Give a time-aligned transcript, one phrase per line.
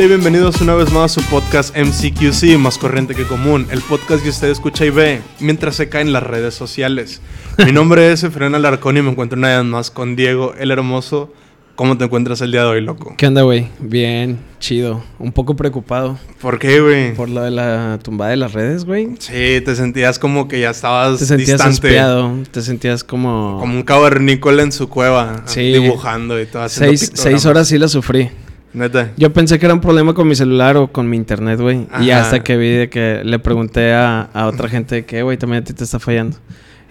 [0.00, 3.82] Hola y bienvenidos una vez más a su podcast MCQC, más corriente que común, el
[3.82, 7.20] podcast que usted escucha y ve mientras se cae en las redes sociales.
[7.66, 11.30] Mi nombre es Efraín Alarcón y me encuentro una vez más con Diego, el hermoso.
[11.76, 13.12] ¿Cómo te encuentras el día de hoy, loco?
[13.18, 13.68] ¿Qué onda, güey?
[13.78, 15.04] Bien, chido.
[15.18, 16.18] Un poco preocupado.
[16.40, 17.12] ¿Por qué, güey?
[17.14, 19.08] Por lo de la tumbada de las redes, güey.
[19.18, 21.88] Sí, te sentías como que ya estabas Te sentías distante.
[21.88, 22.32] espiado.
[22.50, 23.58] Te sentías como...
[23.60, 25.60] Como un cavernícola en su cueva, Sí.
[25.74, 26.62] dibujando y todo.
[26.62, 27.42] haciendo Seis, pictogramas.
[27.42, 28.30] seis horas sí la sufrí.
[28.72, 29.10] Neta.
[29.16, 31.88] Yo pensé que era un problema con mi celular o con mi internet, güey.
[32.00, 35.36] Y hasta que vi de que le pregunté a, a otra gente de que, güey,
[35.36, 36.36] también a ti te está fallando.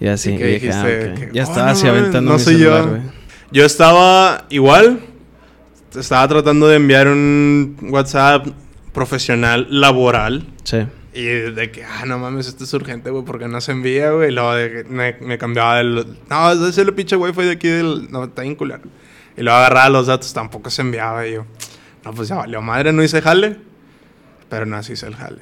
[0.02, 1.12] Y así, ¿Y dije, ah, dijiste?
[1.12, 1.20] ok.
[1.20, 3.12] Que, Ya "Oh, estaba no así aventando no mi soy celular, yo".
[3.52, 5.00] Yo estaba igual.
[5.98, 8.48] Estaba tratando de enviar un WhatsApp
[8.94, 10.46] profesional laboral.
[10.64, 10.78] Sí.
[11.14, 14.30] Y de que, ah, no mames, esto es urgente, güey, porque no se envía, güey.
[14.30, 16.06] Y luego de que me, me cambiaba del.
[16.30, 18.08] No, ese es el pinche wifi de aquí del.
[18.12, 18.82] No, está bien culero.
[19.40, 21.26] Y luego agarraba los datos, tampoco se enviaba.
[21.26, 21.46] Y yo,
[22.04, 23.56] no, pues ya valió madre, no hice jale.
[24.50, 25.42] Pero no, hice el jale.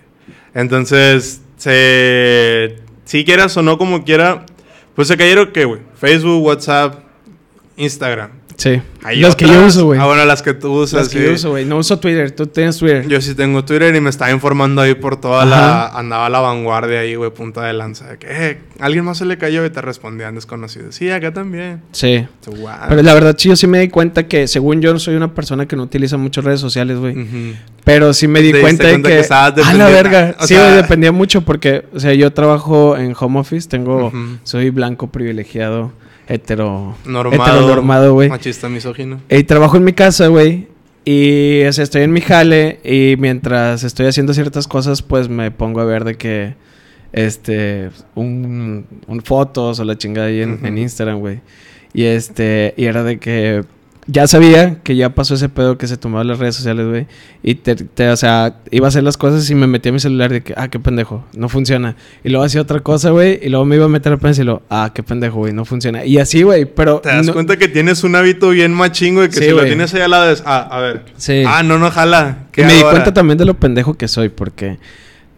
[0.53, 2.77] Entonces, se.
[3.05, 4.45] Si quieras o no, como quiera,
[4.95, 5.81] pues se cayeron, ¿qué, güey?
[5.95, 7.05] Facebook, WhatsApp,
[7.75, 8.31] Instagram.
[8.57, 8.81] Sí.
[9.03, 9.99] Hay Las que yo uso, güey.
[9.99, 10.99] Ah, bueno, las que tú usas.
[11.01, 11.25] Las que sí.
[11.25, 11.63] yo uso, güey.
[11.63, 12.31] No uso Twitter.
[12.31, 13.07] Tú tienes Twitter.
[13.07, 15.87] Yo sí tengo Twitter y me estaba informando ahí por toda la...
[15.89, 18.07] Andaba la vanguardia ahí, güey, punta de lanza.
[18.07, 20.95] De que, eh, alguien más se le cayó y te respondían desconocidos.
[20.95, 21.83] Sí, acá también.
[21.91, 22.25] Sí.
[22.41, 22.71] So, wow.
[22.89, 25.67] Pero la verdad, sí, yo sí me di cuenta que, según yo, soy una persona
[25.67, 27.15] que no utiliza muchas redes sociales, güey.
[27.83, 29.15] Pero sí me di Te diste cuenta de cuenta que.
[29.15, 30.35] que estabas a la verga.
[30.39, 34.11] o sí, sea- güey, dependía mucho porque, o sea, yo trabajo en home office, tengo.
[34.43, 35.93] Soy blanco, privilegiado,
[36.27, 36.95] hetero.
[37.05, 37.43] Normado.
[37.43, 38.29] Heteronormado, güey.
[38.29, 39.21] Machista, misógino.
[39.29, 40.67] Y trabajo en mi casa, güey.
[41.05, 42.79] Y, o sea, estoy en mi jale.
[42.83, 46.55] Y mientras estoy haciendo ciertas cosas, pues me pongo a ver de que.
[47.13, 47.89] Este.
[48.15, 51.41] Un, un fotos o la chingada ahí en, en Instagram, güey.
[51.93, 52.73] Y este.
[52.77, 53.63] Y era de que.
[54.09, 57.07] Ya sabía que ya pasó ese pedo que se tomaba las redes sociales, güey.
[57.43, 59.99] Y te, te- o sea, iba a hacer las cosas y me metí a mi
[59.99, 61.97] celular de que, ah, qué pendejo, no funciona.
[62.23, 63.37] Y luego hacía otra cosa, güey.
[63.43, 65.65] Y luego me iba a meter a pensar y luego, ah, qué pendejo, güey, no
[65.65, 66.05] funciona.
[66.05, 66.99] Y así, güey, pero.
[67.01, 69.55] Te das no- cuenta que tienes un hábito bien machingo y que Sí, si lo
[69.57, 69.67] güey.
[69.67, 70.41] tienes ahí al lado es...
[70.45, 71.01] Ah, a ver.
[71.17, 71.43] Sí.
[71.45, 72.45] Ah, no, no, jala.
[72.47, 74.79] Y ¿Qué me di cuenta también de lo pendejo que soy, porque,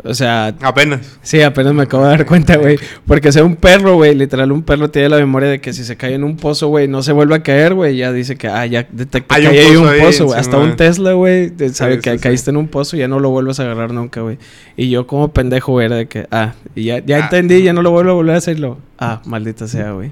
[0.03, 1.17] o sea, Apenas.
[1.21, 2.77] sí, apenas me acabo de dar cuenta, güey.
[3.05, 5.97] Porque sea un perro, güey, literal, un perro tiene la memoria de que si se
[5.97, 7.97] cae en un pozo, güey, no se vuelve a caer, güey.
[7.97, 10.39] Ya dice que, ah, ya detecta Hay que un hay pozo un pozo, güey.
[10.39, 12.23] Hasta un Tesla, güey, sabe Sí, que sí, sí.
[12.23, 14.37] caíste en un pozo y ya no lo vuelves a agarrar nunca, güey.
[14.77, 17.19] Y yo, como pendejo, güey, era de que, ah, y ya, ya Ah.
[17.21, 18.77] entendí, ya no lo vuelvo a volver a hacerlo.
[18.97, 20.11] Ah, maldita sea, güey.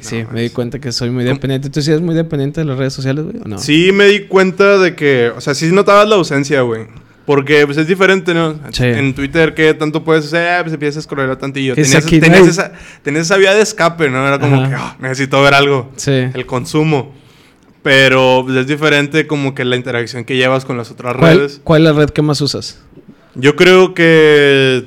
[0.00, 1.68] Sí, No, me di cuenta que soy muy dependiente.
[1.68, 3.58] ¿Tú sí eres muy dependiente de las redes sociales, güey, o no?
[3.58, 6.82] Sí, me di cuenta de que, o sea, sí notabas la ausencia, güey.
[7.26, 8.58] Porque pues es diferente, ¿no?
[8.72, 8.84] Sí.
[8.84, 10.48] En Twitter, ¿qué tanto puedes hacer?
[10.48, 11.74] Ah, pues empiezas a scrollar tantillo.
[11.74, 12.72] Tenías, aquí no tenías hay- esa,
[13.02, 14.26] tenías esa vía de escape, ¿no?
[14.26, 14.68] Era como Ajá.
[14.68, 15.92] que, "Ah, necesito ver algo.
[15.96, 16.10] Sí.
[16.10, 17.14] El consumo.
[17.82, 21.60] Pero pues, es diferente como que la interacción que llevas con las otras ¿Cuál, redes.
[21.64, 22.80] ¿Cuál es la red que más usas?
[23.34, 24.86] Yo creo que...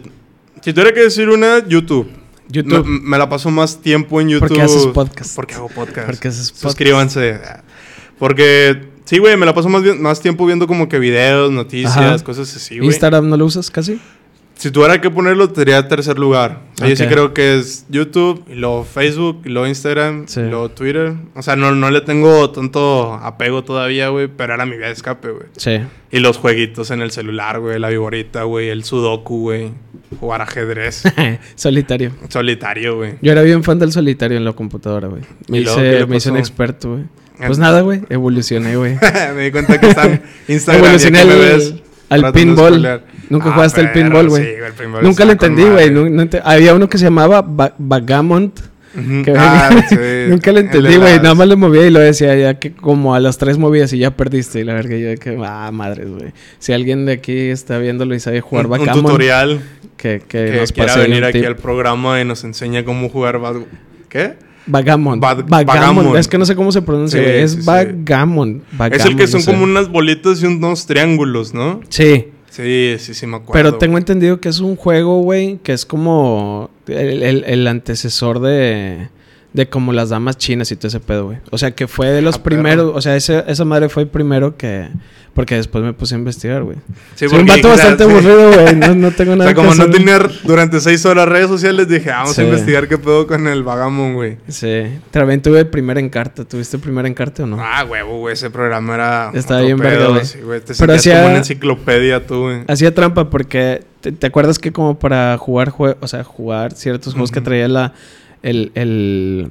[0.62, 2.10] Si tuviera que decir una, YouTube.
[2.50, 2.86] YouTube.
[2.86, 4.48] Me, me la paso más tiempo en YouTube.
[4.50, 5.36] Porque haces podcast.
[5.36, 6.08] Porque hago podcast.
[6.08, 6.62] Porque haces podcast.
[6.64, 7.40] Suscríbanse.
[8.20, 12.24] Porque, sí, güey, me la paso más, más tiempo viendo como que videos, noticias, Ajá.
[12.24, 12.88] cosas así, güey.
[12.88, 14.00] ¿Instagram no lo usas casi?
[14.56, 16.62] Si tuviera que ponerlo, tendría tercer lugar.
[16.76, 20.42] O sea, Yo sí creo que es YouTube, y luego Facebook, y luego Instagram, Sí.
[20.42, 21.16] y luego Twitter.
[21.34, 24.94] O sea, no, no le tengo tanto apego todavía, güey, pero era mi vía de
[24.94, 25.48] escape, güey.
[25.58, 25.80] Sí.
[26.12, 29.72] Y los jueguitos en el celular, güey, la viborita, güey, el sudoku, güey,
[30.20, 31.02] jugar ajedrez,
[31.56, 32.12] solitario.
[32.30, 33.16] solitario, güey.
[33.24, 35.24] Yo era bien fan del solitario en la computadora, güey.
[35.48, 37.04] Me, ¿Y luego qué hice, me hice un experto, güey.
[37.46, 38.02] Pues nada, güey.
[38.10, 38.98] Evolucioné, güey.
[39.36, 41.74] me di cuenta que están Instagram y Evolucioné me al, ves
[42.34, 43.02] pinball.
[43.30, 44.44] Nunca Ah, jugaste al perro, pinball, güey.
[44.44, 45.90] sí, el pinball Nunca lo entendí, güey.
[45.90, 48.60] Nu- no ente- Había uno que se llamaba Ba- Vagamont.
[49.36, 49.96] Ah, sí,
[50.30, 51.16] Nunca lo el entendí, güey.
[51.18, 53.98] Nada más le movía y lo decía ya que como a las tres movías y
[53.98, 54.60] ya perdiste.
[54.60, 56.32] Y la verdad yo que, ah, madres, güey.
[56.60, 59.62] Si alguien de aquí está viéndolo y sabe jugar un, un tutorial
[59.98, 63.40] que, que, que nos quiera venir aquí al programa y nos enseña cómo jugar
[64.10, 64.34] ¿Qué?
[64.66, 65.20] Backgammon.
[65.20, 66.16] Bad- backgammon.
[66.18, 67.66] Es que no sé cómo se pronuncia, Sí, es sí, sí.
[67.66, 68.64] backgammon.
[68.92, 69.52] es el que son no sé.
[69.52, 71.82] como unas bolitas y unos triángulos, ¿no?
[71.90, 72.28] Sí.
[72.50, 73.54] Sí, sí, sí me acuerdo.
[73.54, 78.40] Pero tengo entendido que es un juego, güey, que es como el, el- el antecesor
[78.42, 79.10] de,
[79.54, 81.38] de como las damas chinas y todo ese pedo, güey.
[81.52, 84.10] O sea, que fue de los Ah, primeros, o sea, ese- esa madre fue el
[84.10, 84.90] primero que...
[85.36, 86.78] Porque después me puse a investigar, güey.
[87.16, 88.10] Sí, Soy un vato bastante sí.
[88.12, 88.76] aburrido, güey.
[88.76, 89.96] No, no tengo O nada sea, como que no hacer.
[89.96, 92.42] tenía durante seis horas redes sociales, dije, ah, vamos Sí.
[92.42, 94.38] a investigar qué pedo con el vagamon, güey.
[94.48, 94.84] Sí.
[95.10, 96.46] También tuve primer encarte.
[96.46, 97.58] ¿Tuviste primer encarte o no?
[97.60, 99.32] Ah, huevo, güey, ese programa era.
[99.34, 100.24] Estaba bien pedo, güey.
[100.26, 100.62] sí, güey.
[100.62, 102.60] Te Pero hacía- como una enciclopedia tú, güey.
[102.68, 107.14] Hacía trampa porque te, te acuerdas que como para jugar jue- o sea, jugar ciertos
[107.14, 107.94] juegos que traía la
[108.44, 109.50] el el,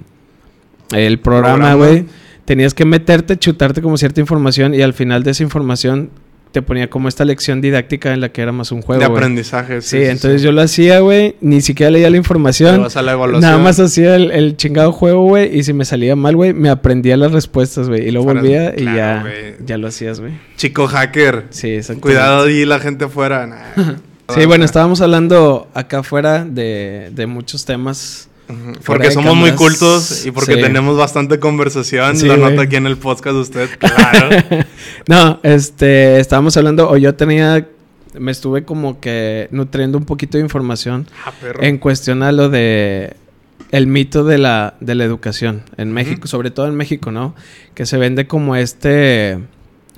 [0.95, 2.05] el programa, güey,
[2.45, 6.11] tenías que meterte, chutarte como cierta información y al final de esa información
[6.53, 9.01] te ponía como esta lección didáctica en la que era más un juego.
[9.01, 9.81] De aprendizaje.
[9.81, 11.35] Sí, entonces yo lo hacía, güey.
[11.41, 12.87] Ni siquiera leía la información.
[12.95, 13.17] A la.
[13.41, 15.59] Nada más hacía el, el chingado juego, güey.
[15.59, 18.07] Y si me salía mal, güey, me aprendía las respuestas, güey.
[18.07, 20.33] Y luego Para- volvía y claro, ya, ya lo hacías, güey.
[20.57, 21.47] Chico hacker.
[21.49, 22.03] Sí, exacto.
[22.03, 23.47] Cuidado y la gente afuera.
[23.47, 23.95] Nah.
[24.35, 28.31] Sí, bueno, estábamos hablando acá afuera de, de muchos temas.
[28.85, 30.61] Porque somos muy cultos y porque Sí.
[30.61, 32.17] tenemos bastante conversación.
[32.17, 32.51] Sí, lo güey.
[32.51, 34.31] nota aquí en el podcast usted, claro.
[35.09, 37.67] No, este, estábamos hablando, o yo tenía,
[38.19, 43.17] me estuve como que nutriendo un poquito de información ah, en cuestión a lo de
[43.71, 47.35] el mito de la, de la educación en México, sobre todo en México, ¿no?
[47.75, 49.39] Que se vende como este,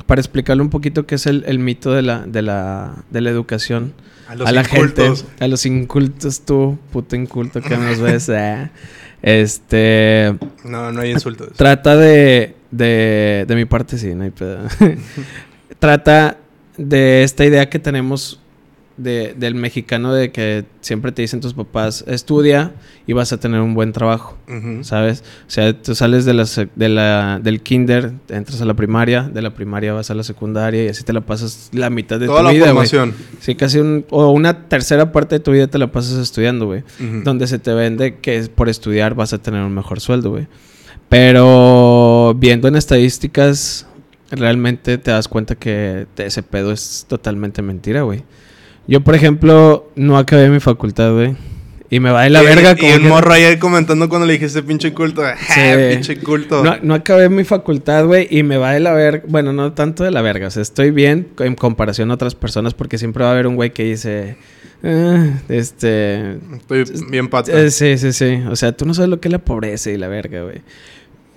[0.06, 3.30] para explicarle un poquito qué es el, el mito de la, de la, de la
[3.30, 3.94] educación
[4.28, 5.22] a los a la incultos.
[5.22, 8.70] gente, a los incultos, tú, puto inculto que nos ves, eh.
[9.22, 11.48] Este, No, no hay insultos.
[11.56, 14.58] trata de, de, de mi parte, sí, no hay pedo.
[15.78, 16.38] trata
[16.76, 18.40] de esta idea que tenemos
[18.96, 22.72] de, del mexicano de que siempre te dicen tus papás, estudia
[23.06, 24.36] y vas a tener un buen trabajo.
[24.82, 25.24] ¿sabes?
[25.46, 26.44] O sea, tú sales de la,
[26.74, 30.84] de la, del kinder, entras a la primaria, de la primaria vas a la secundaria
[30.84, 33.14] y así te la pasas la mitad de Toda tu la vida, formación.
[33.40, 36.82] Sí, casi un, o una tercera parte de tu vida te la pasas estudiando, güey.
[37.24, 40.46] Donde se te vende que por estudiar vas a tener un mejor sueldo, güey.
[41.08, 43.86] Pero viendo en estadísticas,
[44.30, 48.22] realmente te das cuenta que ese pedo es totalmente mentira, güey.
[48.86, 51.36] Yo, por ejemplo, no acabé mi facultad, güey.
[51.90, 54.26] Y me va de la Y- verga Y como un que- morro ahí comentando cuando
[54.26, 55.22] le dijiste pinche culto.
[55.54, 55.60] Sí.
[55.92, 56.64] pinche culto.
[56.64, 59.22] No, no acabé mi facultad, güey, y me va de la verga.
[59.28, 60.48] Bueno, no tanto de la verga.
[60.48, 63.54] O sea, estoy bien en comparación a otras personas porque siempre va a haber un
[63.56, 64.36] güey que dice...
[64.82, 66.38] "Ah, este...
[66.56, 67.52] Estoy bien pata.
[67.52, 68.40] Eh, sí, sí, sí.
[68.50, 70.62] O sea, tú no sabes lo que es la pobreza y la verga, güey.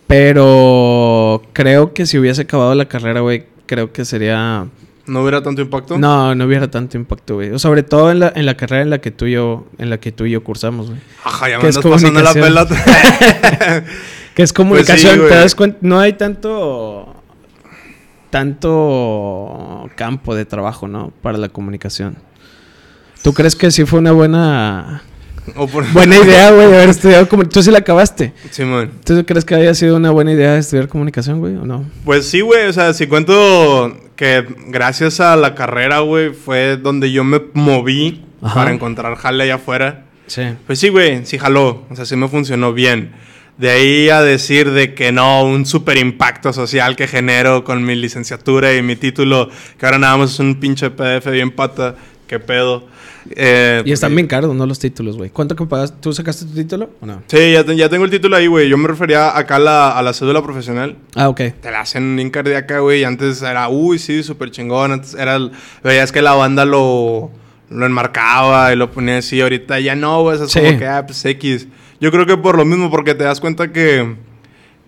[0.08, 4.66] Pero creo que si hubiese acabado la carrera, güey, creo que sería...
[5.08, 5.98] ¿No hubiera tanto impacto?
[5.98, 7.58] No, no hubiera tanto impacto, güey.
[7.60, 10.00] Sobre todo en la, en la carrera en la que tú y yo, en la
[10.00, 11.00] que tú y yo cursamos, güey.
[11.24, 12.76] Ajá, ya ¿Qué me andas pasando la pelota.
[14.36, 15.30] Que es comunicación, güey.
[15.30, 17.16] te das cuenta, no hay tanto
[18.30, 21.12] tanto campo de trabajo, ¿no?
[21.24, 22.18] Para la comunicación.
[23.24, 25.02] ¿Tú crees que sí fue una buena
[25.56, 25.92] por...
[25.92, 28.34] buena idea, güey, haber estudiado como tú sí la acabaste?
[28.52, 28.92] Simón.
[29.04, 31.86] ¿Tú crees que haya sido una buena idea estudiar comunicación, güey, o no?
[32.06, 32.68] Pues sí, güey.
[32.68, 38.26] O sea, si cuento que gracias a la carrera, güey, fue donde yo me moví
[38.42, 38.56] Ajá.
[38.56, 40.06] para encontrar jale allá afuera.
[40.26, 40.42] Sí.
[40.66, 41.86] Pues sí, güey, sí jaló.
[41.90, 43.12] O sea, sí me funcionó bien.
[43.58, 47.96] De ahí a decir de que no, un super impacto social que genero con mi
[47.96, 49.50] licenciatura y mi título,
[49.80, 51.96] que ahora nada más es un pinche PDF bien pata,
[52.28, 52.88] qué pedo.
[53.36, 54.66] Eh, Y están bien caros, ¿no?
[54.66, 55.30] Los títulos, güey.
[55.30, 55.94] ¿Cuánto que pagas?
[56.02, 57.22] ¿Tú sacaste tu título o no?
[57.28, 58.70] Sí, ya, te- ya tengo el título ahí, güey.
[58.70, 60.96] Yo me refería acá a la, a la cédula profesional.
[61.16, 61.42] Ah, ok.
[61.62, 63.04] Te la hacen bien cardíaca, güey.
[63.04, 64.92] Antes era, uy, sí, súper chingón.
[64.92, 65.52] Antes era, el-
[65.84, 67.32] veías que la banda lo,
[67.70, 69.42] lo enmarcaba y lo ponía así.
[69.42, 70.42] Ahorita ya no, güey.
[70.42, 70.60] Es Sí.
[70.60, 71.68] como que, ah, pues X.
[72.00, 74.16] Yo creo que por lo mismo, porque te das cuenta que,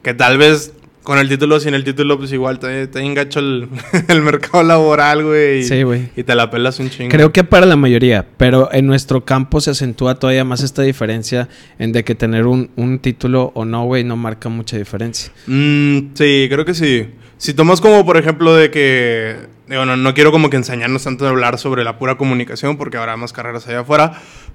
[0.04, 3.40] que tal vez con el título o sin el título, pues igual te, te engacho
[3.40, 3.70] el,
[4.08, 5.64] el mercado laboral, güey.
[5.64, 6.10] Sí, güey.
[6.16, 7.10] Y te la pelas un chingo.
[7.10, 11.50] Creo que para la mayoría, pero en nuestro campo se acentúa todavía más esta diferencia
[11.78, 15.32] en de que tener un, un título o no, güey, no marca mucha diferencia.
[15.48, 17.08] Mm, sí, creo que sí.
[17.38, 19.59] Si tomas como, por ejemplo, de que...
[19.70, 22.98] Digo, no, no quiero como que enseñarnos tanto de hablar sobre la pura comunicación, porque
[22.98, 24.14] habrá más carreras allá afuera.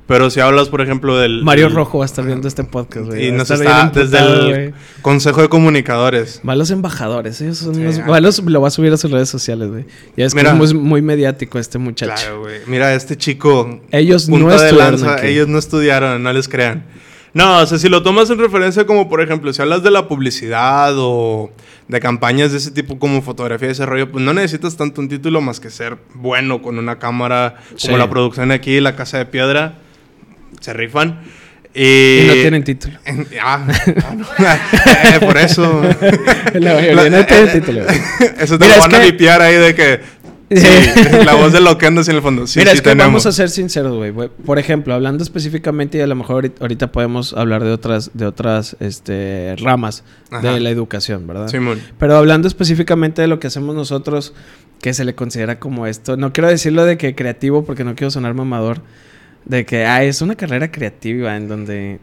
[0.09, 1.43] Pero si hablas, por ejemplo, del...
[1.45, 3.29] Mario Rojo va a estar viendo este podcast, güey.
[3.29, 4.75] Y nos está desde el.
[5.03, 6.43] Consejo de Comunicadores.
[6.47, 8.07] Va a los embajadores, ellos son Sí, los- ah.
[8.11, 9.87] va a los- lo va a subir a sus redes sociales, güey.
[10.17, 10.59] Ya es que Mira.
[10.63, 12.13] es muy, mediático este muchacho.
[12.21, 12.57] Claro, güey.
[12.67, 13.81] Mira, este chico...
[13.93, 16.85] Ellos no estudiaron lanza, ellos no estudiaron, no les crean.
[17.35, 20.07] No, o sea, si lo tomas en referencia como, por ejemplo, si hablas de la
[20.09, 21.51] publicidad o
[21.89, 25.41] de campañas de ese tipo como fotografía y desarrollo, pues no necesitas tanto un título
[25.41, 27.89] más que ser bueno con una cámara, como Sí.
[27.97, 29.75] la producción aquí, la Casa de Piedra,
[30.61, 31.21] se rifan.
[31.77, 32.97] Y, Y no tienen título.
[33.43, 33.67] Ah,
[34.05, 34.25] ah, no.
[34.47, 35.83] Eh, por eso.
[36.55, 37.83] La mayoría no tienen título.
[38.39, 40.01] Eso te Mira, lo van a limpiar ahí de que...
[40.51, 40.67] Sí,
[41.25, 42.47] la voz de loquendo en el fondo.
[42.47, 43.07] Sí, Mira, sí es que tenemos.
[43.07, 44.13] vamos a ser sinceros, güey.
[44.29, 48.77] Por ejemplo, hablando específicamente, y a lo mejor ahorita, podemos hablar de otras, de otras
[48.81, 50.53] este, ramas Ajá.
[50.53, 51.49] de la educación, ¿verdad?
[51.49, 51.81] Simón.
[51.99, 54.35] Pero hablando específicamente de lo que hacemos nosotros,
[54.81, 58.11] que se le considera como esto, no quiero decirlo de que creativo porque no quiero
[58.11, 58.83] sonar mamador,
[59.47, 62.01] de que ah, es una carrera creativa en donde...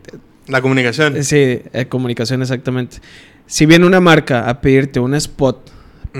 [0.48, 1.16] La comunicación.
[1.16, 2.98] eh, Sí, eh, comunicación exactamente.
[3.46, 5.70] Si viene una marca a pedirte un spot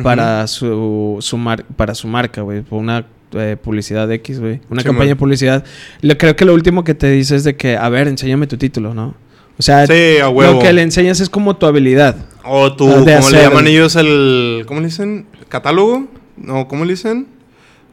[0.04, 4.82] Para su, su mar- para su marca, güey, por una eh, publicidad X, güey, una
[4.82, 5.64] Sí, campaña de publicidad,
[6.18, 8.94] creo que lo último que te dice es de que, a ver, enséñame tu título,
[8.94, 9.16] ¿no?
[9.60, 10.54] O sea, Sí, a huevo.
[10.54, 12.16] lo que le enseñas es como tu habilidad.
[12.44, 13.96] O tu, de ¿cómo le llaman ellos?
[13.96, 15.28] El, ¿Cómo le dicen?
[15.50, 16.08] ¿Catálogo?
[16.38, 17.28] No, ¿cómo le dicen?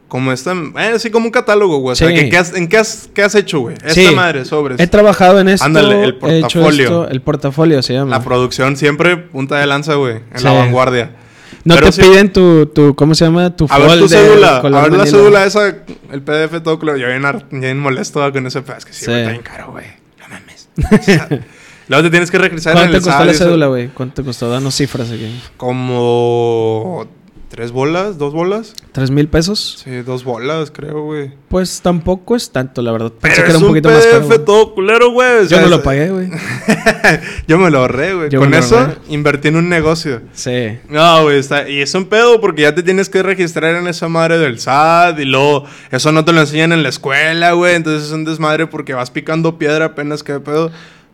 [0.07, 1.91] Como esta, eh, así como un catálogo, güey.
[1.91, 2.15] O sea, Sí.
[2.15, 3.75] que, ¿qué has- ¿en qué has, qué has hecho, güey?
[3.75, 4.15] Esta Sí.
[4.15, 4.79] madre, sobres.
[4.79, 5.65] He trabajado en esto.
[5.65, 6.83] Ándale, el he hecho portafolio.
[6.85, 8.09] esto- el portafolio se llama.
[8.09, 10.15] La producción siempre punta de lanza, güey.
[10.31, 10.43] En Sí.
[10.45, 11.11] la vanguardia.
[11.65, 13.55] No Pero te sí- piden tu, tu, ¿cómo se llama?
[13.55, 14.57] Tu A ver tu cédula.
[14.57, 15.05] A ver la manila.
[15.05, 15.67] cédula esa,
[16.11, 16.97] el PDF todo claro.
[16.97, 17.07] Yo
[17.51, 18.59] bien, molesto con ese.
[18.77, 19.11] Es que sí, Sí.
[19.11, 19.85] está bien caro, güey.
[20.19, 20.69] No mames.
[21.87, 23.87] Luego te tienes que regresar en ¿Cuánto el te costó la cédula, güey?
[23.89, 24.49] ¿Cuánto te costó?
[24.49, 25.41] Danos cifras aquí.
[25.57, 27.07] Como
[27.49, 28.73] tres bolas, dos bolas.
[28.91, 29.81] ¿Tres mil pesos?
[29.83, 31.31] Sí, dos bolas, creo, güey.
[31.49, 33.11] Pues tampoco es tanto, la verdad.
[33.11, 34.25] Pensé Pero que era un un poquito más caro.
[34.25, 34.45] Güey.
[34.45, 35.29] todo culero, güey.
[35.39, 36.29] o Yo no lo pagué, güey.
[37.47, 38.29] Yo me lo ahorré, güey.
[38.29, 38.95] Yo Con eso ahorré.
[39.09, 40.21] invertí en un negocio.
[40.33, 40.77] Sí.
[40.87, 41.67] No, güey, está...
[41.67, 45.19] y es un pedo porque ya te tienes que registrar en esa madre del SAT
[45.19, 47.75] y luego eso no te lo enseñan en la escuela, güey.
[47.75, 50.71] Entonces es un desmadre porque vas picando piedra apenas que pedo.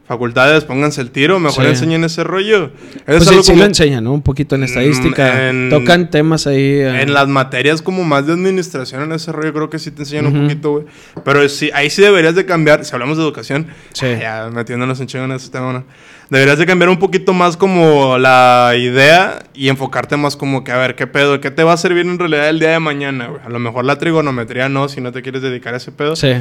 [0.08, 1.70] Facultades, pónganse el tiro, mejor Sí.
[1.72, 2.66] enseñen ese rollo.
[2.94, 4.14] Es Pues sí, algo sí como- lo enseñan, ¿no?
[4.14, 5.34] Un poquito en estadística.
[5.34, 6.62] Mm, en- Tocan temas ahí.
[6.62, 10.04] eh, En las materias como más de administración en ese rollo creo que sí te
[10.04, 10.86] enseñan un poquito, güey.
[11.24, 14.06] Pero sí, ahí sí deberías de cambiar, si hablamos de educación, Sí.
[14.20, 15.84] ya metiéndonos en chingo en ese tema, ¿no?
[16.30, 20.78] Deberías de cambiar un poquito más como la idea y enfocarte más como que, a
[20.78, 21.40] ver, ¿qué pedo?
[21.42, 23.42] ¿Qué te va a servir en realidad el día de mañana, güey?
[23.44, 26.16] A lo mejor la trigonometría no, si no te quieres dedicar a ese pedo.
[26.16, 26.34] Sí.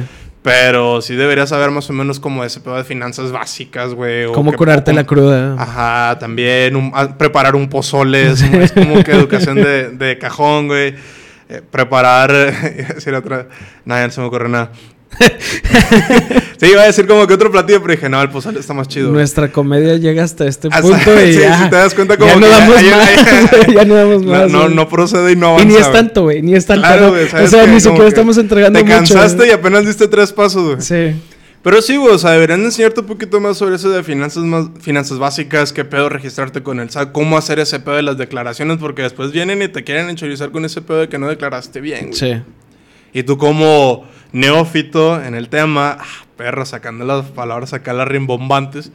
[0.45, 4.31] Pero sí deberías saber más o menos como ese pedo de finanzas básicas, güey.
[4.31, 5.55] Cómo curarte poco- la cruda.
[5.57, 10.67] Ajá, también un- a- preparar un pozole es, es como que educación de, de cajón,
[10.67, 10.93] güey.
[11.49, 12.31] Eh, preparar,
[12.95, 13.47] decir otra,
[13.85, 14.71] nada, no se me ocurre nada.
[16.57, 18.87] sí, iba a decir como que otro platillo, pero dije, no, el pozole está más
[18.87, 19.11] chido.
[19.11, 21.63] Nuestra comedia llega hasta este Hasta- punto y sí, ya.
[21.63, 23.67] si te das cuenta como ya no que damos ya- más.
[23.75, 24.51] ya- no damos más.
[24.51, 25.65] no, no procede y no y avanza.
[25.67, 26.41] ni es tanto, güey.
[26.41, 26.81] Ni es tanto.
[26.87, 28.95] Claro, o ¿sabes sea, ni siquiera estamos entregando Te mucho.
[28.97, 29.49] cansaste güey.
[29.49, 30.81] y apenas diste tres pasos, güey.
[30.81, 31.15] Sí.
[31.63, 34.67] Pero sí, güey, o sea, deberían enseñarte un poquito más sobre eso de finanzas más,
[34.81, 38.77] finanzas básicas, qué pedo registrarte con el SAT, cómo hacer ese pedo de las declaraciones,
[38.77, 42.09] porque después vienen y te quieren enchorizar con ese pedo de que no declaraste bien,
[42.11, 42.13] güey.
[42.19, 42.33] Sí.
[43.15, 44.03] Y tú como
[44.33, 46.05] neófito en el tema, ah,
[46.35, 48.91] perro, sacando las palabras acá las rimbombantes,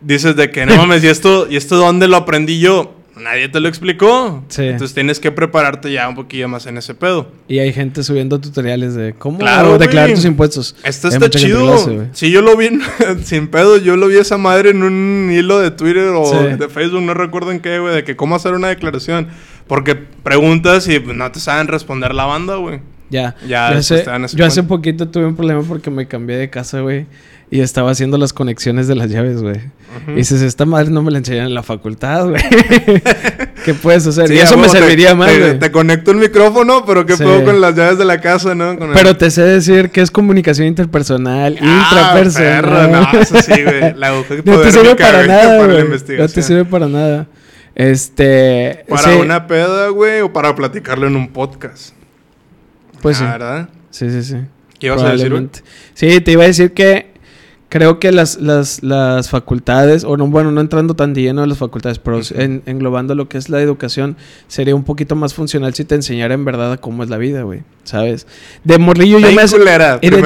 [0.00, 2.94] dices de que no mames, ¿y esto, ¿y esto dónde lo aprendí yo?
[3.16, 4.42] Nadie te lo explicó.
[4.48, 4.62] Sí.
[4.64, 7.30] Entonces tienes que prepararte ya un poquillo más en ese pedo.
[7.46, 10.74] Y hay gente subiendo tutoriales de cómo Claro, declarar tus impuestos.
[10.82, 11.74] Esto está chido.
[11.74, 12.82] hace, sí, yo lo vi en-
[13.24, 13.76] sin pedo.
[13.76, 16.56] Yo lo vi esa madre en un hilo de Twitter o Sí.
[16.58, 19.28] de Facebook, no recuerdo en qué, güey, de que cómo hacer una declaración.
[19.68, 22.80] Porque preguntas y no te saben responder la banda, güey.
[23.14, 23.36] Ya.
[23.46, 26.80] Ya, yo hace, te yo hace poquito tuve un problema porque me cambié de casa,
[26.80, 27.06] güey.
[27.50, 29.60] Y estaba haciendo las conexiones de las llaves, güey.
[30.08, 32.42] Y dices, esta madre no me la enseñan en la facultad, güey.
[33.64, 34.26] ¿Qué puedes hacer?
[34.28, 35.58] Sí, y eso me te- serviría más, te, güey.
[35.58, 37.22] te conecto el micrófono, pero qué Sí.
[37.22, 38.76] pedo con las llaves de la casa, ¿no?
[38.76, 42.60] Con el- Pero te sé decir que es comunicación interpersonal, Ah, intrapersonal.
[42.62, 43.94] perro, no, eso sí, güey.
[43.96, 45.84] La aguja No te sirve para güey, nada, güey.
[46.18, 47.26] No te sirve para nada.
[47.76, 48.84] Este.
[48.88, 51.94] Para sí, una peda, güey, o para platicarlo en un podcast.
[53.04, 53.24] Pues sí.
[53.26, 53.68] Ah, ¿verdad?
[53.90, 54.36] Sí, sí, sí.
[54.78, 55.50] ¿Qué ibas a decir.
[55.92, 57.12] Sí, te iba a decir que
[57.74, 61.46] creo que las, las, las facultades, o no, bueno, no entrando tan de lleno a
[61.48, 64.16] las facultades, pero en- englobando lo que es la educación,
[64.46, 67.62] sería un poquito más funcional si te enseñara en verdad cómo es la vida, güey.
[67.82, 68.26] ¿Sabes?
[68.62, 69.48] De morrillo yo me de-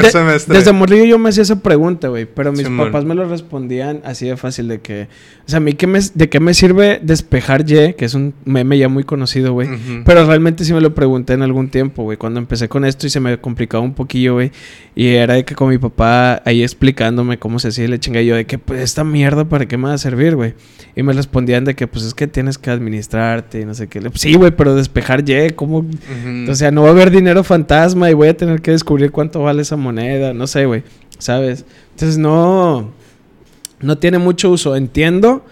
[0.03, 0.59] de- semestre.
[0.59, 2.25] Desde morrillo yo me hacía esa pregunta, güey.
[2.27, 2.87] Pero mis Simón.
[2.87, 5.09] papás me lo respondían así de fácil de que...
[5.45, 8.33] O sea, a mí qué me, de qué me sirve despejar Y, que es un
[8.45, 9.69] meme ya muy conocido, güey.
[10.05, 12.17] Pero realmente sí me lo pregunté en algún tiempo, güey.
[12.17, 14.53] Cuando empecé con esto y se me complicaba un poquillo, güey.
[14.95, 18.21] Y era de que con mi papá ahí explicándome cómo se hacía y le chinga
[18.23, 20.55] yo de que, pues, esta mierda, ¿para qué me va a servir, güey?
[20.97, 24.01] Y me respondían de que, pues, es que tienes que administrarte y no sé qué.
[24.01, 25.87] Le- Sí, güey, pero despejar Y, ¿cómo...?
[26.49, 29.41] O sea, no va a haber dinero fantasma y voy a tener que descubrir cuánto
[29.43, 30.35] vale esa moneda.
[30.35, 30.83] No sé, güey.
[31.19, 31.65] ¿Sabes?
[31.93, 32.93] Entonces, no...
[33.81, 34.77] No tiene mucho uso.
[34.77, 35.45] Entiendo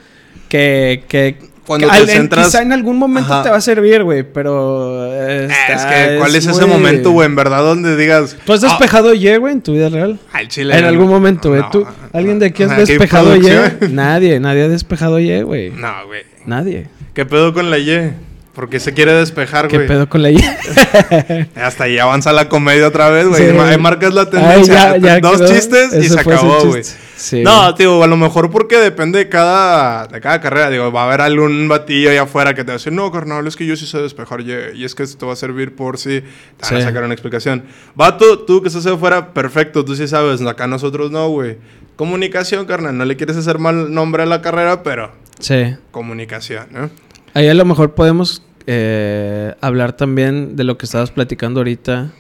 [0.48, 1.04] que...
[1.08, 3.42] que Cuando te al- centras- Quizá en algún momento Ajá.
[3.42, 5.04] te va a servir, güey, pero...
[5.12, 7.26] Eh, está- es que, ¿cuál es, ese momento, güey?
[7.26, 8.36] En verdad, donde digas.
[8.44, 10.18] ¿Tú has "Ah, despejado Y, güey, en tu vida real?
[10.32, 10.78] al chile.
[10.78, 11.60] En algún momento, güey.
[11.62, 13.40] No, ¿Tú, ¿Alguien de aquí has Ajá, ¿qué despejado Y?
[13.90, 15.70] Nadie, nadie ha despejado Y, güey.
[15.70, 16.22] No, güey.
[16.46, 16.86] Nadie.
[17.14, 18.12] ¿Qué pedo con la Y?
[18.56, 19.86] Porque se quiere despejar, ¿Qué güey.
[19.86, 20.38] pedo con la Y?
[21.54, 23.50] Hasta ahí avanza la comedia otra vez, güey.
[23.50, 23.78] Sí.
[23.78, 24.96] Marcas la Ay, tendencia.
[24.96, 25.48] ya- ya Dos quedó.
[25.48, 26.82] chistes y Ese se acabó, güey.
[27.16, 27.42] Sí.
[27.42, 30.70] No, tío, a lo mejor porque depende de cada, de cada carrera.
[30.70, 33.46] Digo, va a haber algún batillo allá afuera que te va a decir, no, carnal,
[33.46, 35.98] es que yo sí sé despejar Y, y es que esto va a servir por
[35.98, 36.26] si te
[36.62, 36.82] van a Sí.
[36.82, 37.64] sacar una explicación.
[37.94, 40.40] Vato, tú que estás afuera, perfecto, tú sí sabes.
[40.40, 41.58] Acá nosotros no, güey.
[41.96, 42.96] Comunicación, carnal.
[42.96, 45.76] No le quieres hacer mal nombre a la carrera, pero Sí.
[45.90, 46.90] comunicación, ¿no?
[47.36, 52.10] Ahí a lo mejor podemos eh, hablar también de lo que estabas platicando ahorita,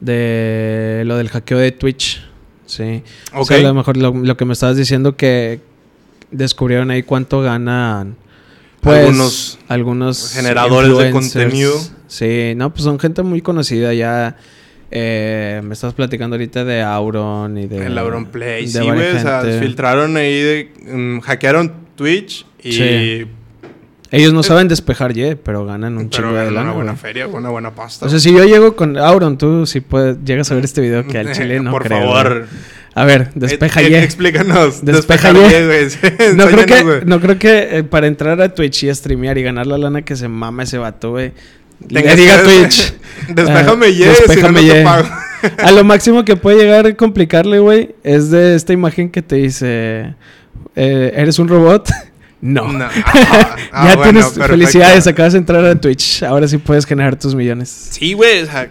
[0.00, 2.26] de lo del hackeo de Twitch.
[2.64, 3.02] Sí.
[3.34, 5.60] O sea, a lo mejor lo, lo que me estabas diciendo que
[6.30, 8.16] descubrieron ahí cuánto ganan.
[8.80, 11.74] pues, algunos, algunos generadores de contenido.
[12.06, 14.38] Sí, no, pues son gente muy conocida ya.
[14.90, 17.88] Eh, me estás platicando ahorita de Auron y de.
[17.88, 18.64] el Auron Play.
[18.64, 19.16] de Sí, güey.
[19.16, 20.72] O sea, filtraron ahí de.
[20.80, 22.72] mm, hackearon Twitch y.
[22.72, 23.26] Sí.
[24.16, 26.62] Ellos no saben despejar ye, pero ganan un pero chingo de lana.
[26.62, 27.00] una buena güey.
[27.02, 28.06] feria, una buena pasta.
[28.06, 31.06] O sea, si yo llego con Auron, tú si puedes, llegas a ver este video
[31.06, 32.28] que al chile no Por creo, favor.
[32.40, 32.48] güey.
[32.94, 34.02] A ver, despeja Eh, eh, ye.
[34.02, 34.82] Explícanos.
[34.84, 35.66] Despeja ye.
[35.66, 35.86] güey.
[36.36, 39.42] No creo, que, no creo que eh, para entrar a Twitch y a streamear y
[39.42, 41.32] ganar la lana que se mama ese vato, güey.
[41.90, 42.94] Le diga Twitch.
[43.28, 44.82] Despéjame ah, ye, si no, despéjame no te ye.
[44.82, 45.08] pago.
[45.62, 49.36] A lo máximo que puede llegar a complicarle, güey, es de esta imagen que te
[49.36, 50.14] dice:
[50.74, 51.90] eh, ¿Eres un robot?
[52.40, 52.72] No.
[52.72, 52.88] No.
[53.04, 54.48] Ah, ah, ya bueno, tienes perfecto.
[54.48, 56.22] felicidades, acabas de entrar a Twitch.
[56.22, 57.88] Ahora sí puedes generar tus millones.
[57.90, 58.42] Sí, güey.
[58.42, 58.70] O sea,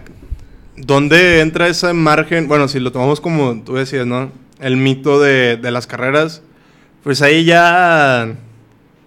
[0.76, 2.48] ¿dónde entra ese margen?
[2.48, 4.30] Bueno, si lo tomamos como tú decías, ¿no?
[4.58, 6.42] El mito de, de las carreras.
[7.02, 8.34] Pues ahí ya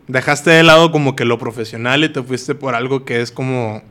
[0.08, 3.84] dejaste de lado como que lo profesional y te fuiste por algo que es como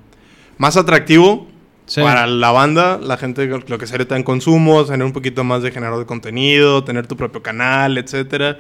[0.57, 1.47] más atractivo
[1.89, 2.03] Sí.
[2.03, 5.71] para la banda, la gente lo que sería en consumo, tener un poquito más de
[5.71, 8.59] género de contenido, tener tu propio canal, etcétera.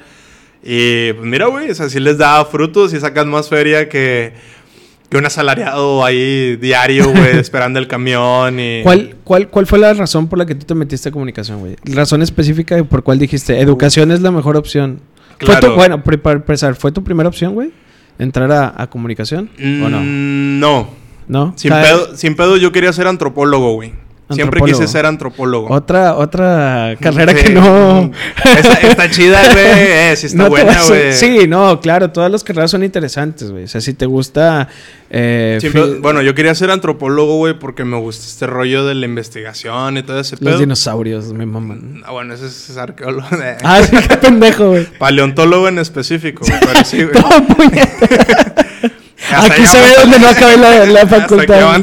[0.62, 4.32] Y pues mira, güey, o sea, si les da frutos y sacas más feria que,
[5.08, 8.82] que un asalariado ahí diario, güey, esperando el camión y...
[8.82, 11.76] ¿Cuál, cuál, ¿Cuál fue la razón por la que tú te metiste a comunicación, güey?
[11.84, 15.00] Razón específica de por cuál dijiste, educación es la mejor opción.
[15.38, 15.68] ¿Fue Claro.
[15.70, 17.70] tu, bueno, para empezar, ¿fue tu primera opción, güey?
[18.18, 19.48] ¿Entrar a, a comunicación?
[19.58, 20.00] ¿O no?
[20.00, 20.90] Mm, No.
[21.28, 21.52] ¿No?
[21.56, 23.92] Sin, pedo, sin pedo yo quería ser antropólogo, güey.
[24.30, 25.72] Siempre quise ser antropólogo.
[25.72, 27.44] Otra, otra carrera Sí.
[27.44, 28.10] que no...
[28.44, 29.64] Está, está chida, güey.
[30.10, 31.12] Eh, sí está no buena, güey.
[31.14, 33.64] Sí, no, claro, todas las carreras son interesantes, güey.
[33.64, 34.68] O sea, si te gusta...
[35.10, 39.06] eh, Siempre- bueno, yo quería ser antropólogo, güey, porque me gusta este rollo de la
[39.06, 40.58] investigación y todo ese los pedo.
[40.58, 42.02] dinosaurios, me maman.
[42.04, 43.26] Ah, bueno, ese es arqueólogo.
[43.64, 44.86] Ah, sí, qué pendejo, güey.
[44.98, 46.84] Paleontólogo en específico, güey.
[46.84, 47.14] Sí, güey.
[49.38, 50.56] Aquí se ve donde no acabé
[50.88, 51.82] la, facultad.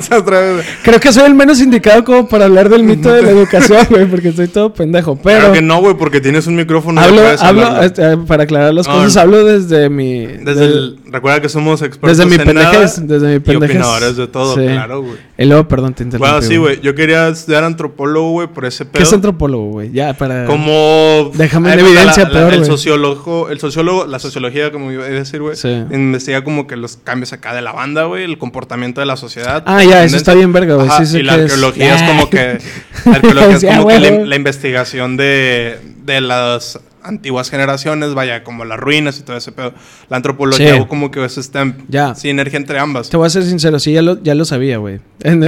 [0.83, 4.06] Creo que soy el menos indicado como para hablar del mito de la educación, güey,
[4.06, 5.15] porque estoy todo pendejo.
[5.21, 7.01] Pero Claro que no, güey, porque tienes un micrófono.
[7.01, 10.25] y hablo, hablo este, para aclarar las No, cosas, hablo desde mi...
[10.25, 13.75] Desde del- el, recuerda que somos expertos desde mi nada pendejez, desde mi y pendejez.
[13.77, 14.62] opinadores de todo, Sí.
[14.65, 15.17] claro, güey.
[15.38, 16.30] Y luego, perdón, te interrumpí.
[16.32, 16.80] Bueno, sí, güey.
[16.82, 19.03] Yo quería estudiar antropólogo, güey, por ese ¿Qué pedo.
[19.03, 19.91] es antropólogo, güey?
[19.91, 20.45] Ya, para...
[20.45, 21.32] Como...
[21.34, 25.08] Déjame en evidencia, la- la- peor, El sociólogo, el sociólogo, la sociología, como iba a
[25.10, 25.56] decir, güey.
[25.56, 25.69] Sí.
[25.91, 28.23] Investiga como que los cambios acá de la banda, güey.
[28.23, 29.63] El comportamiento de la sociedad.
[29.65, 30.89] Ah, ya, eso está bien verga, güey.
[30.97, 32.08] Sí sé y la que es- arqueología es, Ah.
[32.08, 32.58] como que...
[33.05, 38.15] La arqueología es Sí, ah, como que la, la investigación de, de las antiguas generaciones,
[38.15, 39.73] vaya, como las ruinas y todo ese pedo.
[40.10, 40.86] La antropología Sí.
[40.88, 42.15] como que es esta Ya.
[42.15, 43.10] sinergia entre ambas.
[43.12, 44.99] Te voy a ser sincero, sí, ya lo, ya lo sabía, güey.
[45.23, 45.45] Ah, no,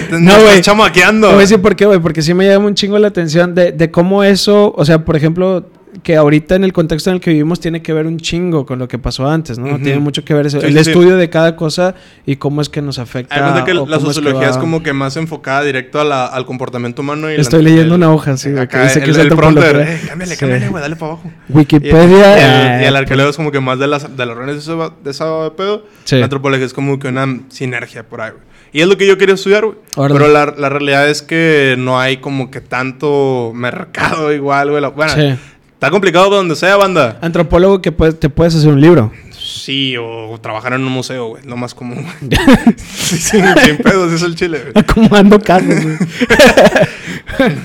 [0.00, 0.60] te- No, no güey.
[0.60, 1.28] chamaqueando.
[1.28, 2.00] Te voy a decir por qué, güey.
[2.00, 5.14] Porque sí me llama un chingo la atención de, de cómo eso, o sea, por
[5.14, 5.68] ejemplo,
[6.02, 8.78] que ahorita en el contexto en el que vivimos tiene que ver un chingo con
[8.78, 9.78] lo que pasó antes, ¿no?
[9.78, 10.60] Tiene mucho que ver eso.
[10.60, 10.90] Sí, el sí, sí.
[10.90, 13.34] estudio de cada cosa y cómo es que nos afecta.
[13.34, 16.04] Hay cuenta que la cómo es que sociología es, como que más enfocada directo a
[16.04, 17.30] la- al comportamiento humano.
[17.30, 19.22] Y la- Estoy leyendo el- una hoja, sí, que acá dice que el, es el
[19.24, 19.70] antropología.
[19.72, 21.30] prompter, eh, cámbiale, cámbiale, güey, dale para abajo.
[21.50, 22.38] Wikipedia.
[22.38, 24.64] y el, eh, y el arqueólogo es como que más de las, de las reuniones
[24.66, 25.84] de esa, de esa pedo.
[26.04, 26.16] Sí.
[26.16, 28.42] La antropología es como que una sinergia por ahí, güey.
[28.74, 29.76] Y es lo que yo quería estudiar, güey.
[29.94, 34.82] Pero la, la realidad es que no hay como que tanto mercado igual, güey.
[34.96, 35.34] Bueno, Sí.
[35.82, 37.18] Está complicado donde sea, banda.
[37.22, 39.10] Antropólogo que puede- te puedes hacer un libro.
[39.32, 41.44] Sí, o trabajar en un museo, güey.
[41.44, 42.40] Lo más común, güey.
[42.76, 44.72] Sí, sí, sin pedos, es el chile, güey.
[44.76, 45.96] Acomodando carros, güey.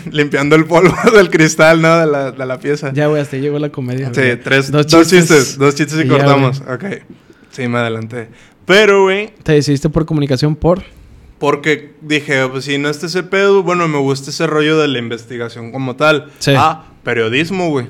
[0.11, 1.95] Limpiando el polvo del cristal, ¿no?
[1.99, 2.91] De la, de la pieza.
[2.91, 4.07] Ya, güey, hasta llegó la comedia.
[4.13, 4.39] Sí, güey.
[4.39, 6.61] tres, dos, chistes, dos chistes y, y ya, cortamos.
[6.61, 6.85] ok.
[7.51, 8.29] Sí, me adelanté.
[8.65, 10.83] Pero, güey, Te decidiste por comunicación por.
[11.37, 14.97] porque dije, pues si no está ese pedo, bueno, me gusta ese rollo de la
[14.99, 16.31] investigación como tal.
[16.39, 16.53] Sí.
[16.57, 17.87] Ah, periodismo, güey.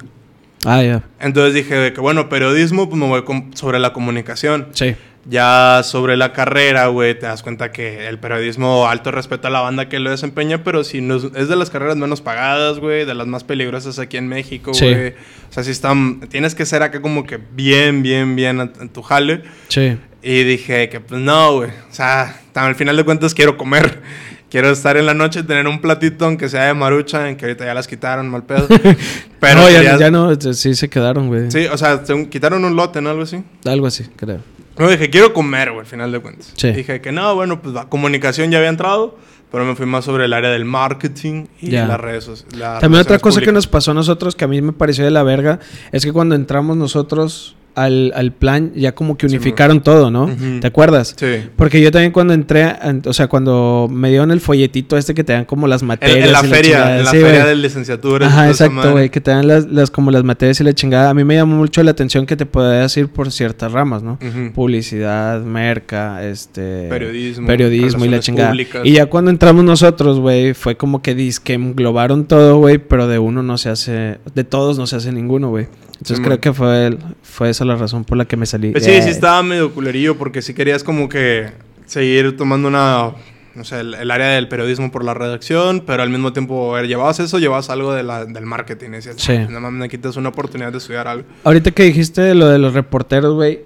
[0.65, 1.04] Ah, ya.
[1.20, 4.67] Entonces dije de que, bueno, periodismo, pues me voy sobre la comunicación.
[4.74, 4.96] Sí.
[5.30, 9.60] Ya sobre la carrera, güey, te das cuenta que el periodismo alto respeto a la
[9.60, 13.13] banda que lo desempeña, pero si no es, de las carreras menos pagadas, güey, de
[13.13, 14.86] las más peligrosas aquí en México, Sí.
[14.89, 15.10] güey.
[15.10, 18.89] O sea, si están, tienes que ser acá como que bien, bien, bien en en
[18.89, 19.43] tu jale.
[19.67, 19.98] Sí.
[20.24, 21.70] Y dije que pues no, güey.
[21.70, 24.02] O sea, al final de cuentas quiero comer.
[24.49, 27.65] Quiero estar en la noche, tener un platito, aunque sea de marucha, en que ahorita
[27.65, 28.65] ya las quitaron, mal pedo.
[29.39, 31.51] Pero no, ya, no, sí se quedaron, güey.
[31.51, 33.10] Sí, o sea, se- quitaron un lote, ¿no?
[33.10, 33.43] Algo así.
[33.65, 34.39] Algo así, creo.
[34.77, 36.53] No, dije, quiero comer, güey, al final de cuentas.
[36.55, 36.71] Sí.
[36.71, 39.17] Dije que no, bueno, pues la comunicación ya había entrado,
[39.51, 42.79] pero me fui más sobre el área del marketing y las redes sociales.
[42.79, 45.23] También otra cosa que nos pasó a nosotros que a mí me pareció de la
[45.23, 45.60] verga
[45.91, 50.28] es que cuando entramos nosotros al, al plan, ya como que unificaron todo, ¿no?
[50.60, 51.16] ¿Te acuerdas?
[51.16, 51.44] Sí.
[51.56, 52.74] Porque yo también cuando entré,
[53.06, 56.26] o sea, cuando me dieron el folletito este que te dan como las materias.
[56.26, 57.56] en la y feria, en la sí, feria güey.
[57.56, 58.26] de licenciatura.
[58.26, 61.12] Ajá, exacto, güey, que te dan las, las como las materias y la chingada.
[61.12, 64.18] A mí me llamó mucho la atención que te podías ir por ciertas ramas, ¿no?
[64.56, 66.88] Publicidad, merca, este...
[66.90, 68.50] Periodismo, Periodismo y la chingada.
[68.50, 68.82] públicas.
[68.86, 73.08] Y ya cuando entramos nosotros, güey, fue como que dis que englobaron todo, güey, pero
[73.08, 74.18] de uno no se hace...
[74.34, 75.68] De todos no se hace ninguno, güey.
[75.97, 76.39] Entonces Sí, creo man.
[76.39, 78.71] que fue, el- fue esa la razón por la que me salí.
[78.71, 81.47] Pues sí, Eh, sí estaba medio culerillo porque si querías como que
[81.86, 83.12] seguir tomando una,
[83.55, 86.81] no sé, el, el área del periodismo por la redacción, pero al mismo tiempo a
[86.81, 88.89] ver, llevabas eso, llevabas algo de la- del marketing.
[88.89, 89.33] Y decías, Sí.
[89.33, 91.25] "Ah, no mames, me quitas una oportunidad de estudiar algo.
[91.43, 93.62] Ahorita que dijiste lo de los reporteros, güey.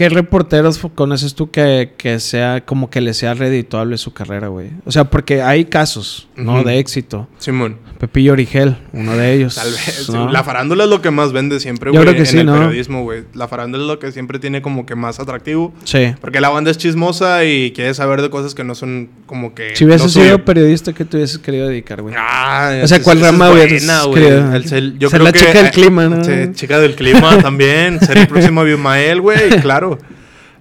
[0.00, 4.70] ¿Qué reporteros conoces tú que, que sea como que le sea redituable su carrera, güey?
[4.86, 6.64] O sea, porque hay casos, ¿no?
[6.64, 7.28] De éxito.
[7.36, 9.56] Simón, Pepillo Origel, uno de ellos.
[9.56, 10.08] tal vez.
[10.08, 10.32] ¿no?
[10.32, 12.46] La farándula es lo que más vende siempre, Yo güey, creo que en sí, el
[12.46, 12.54] ¿no?
[12.54, 13.24] periodismo, güey.
[13.34, 15.74] La farándula es lo que siempre tiene como que más atractivo.
[15.84, 16.14] Sí.
[16.22, 19.76] Porque la banda es chismosa y quiere saber de cosas que no son como que...
[19.76, 22.14] Si hubieses sido periodista, ¿qué te hubieses querido dedicar, güey?
[22.16, 23.68] Ah, O sea, ¿cuál rama güey?
[23.68, 24.54] querido?
[24.56, 26.24] El yo Ser creo la que- chica del clima, ¿no?
[26.24, 28.00] Sí, chica del clima también.
[28.00, 29.89] Ser el próximo Abimael, güey, claro.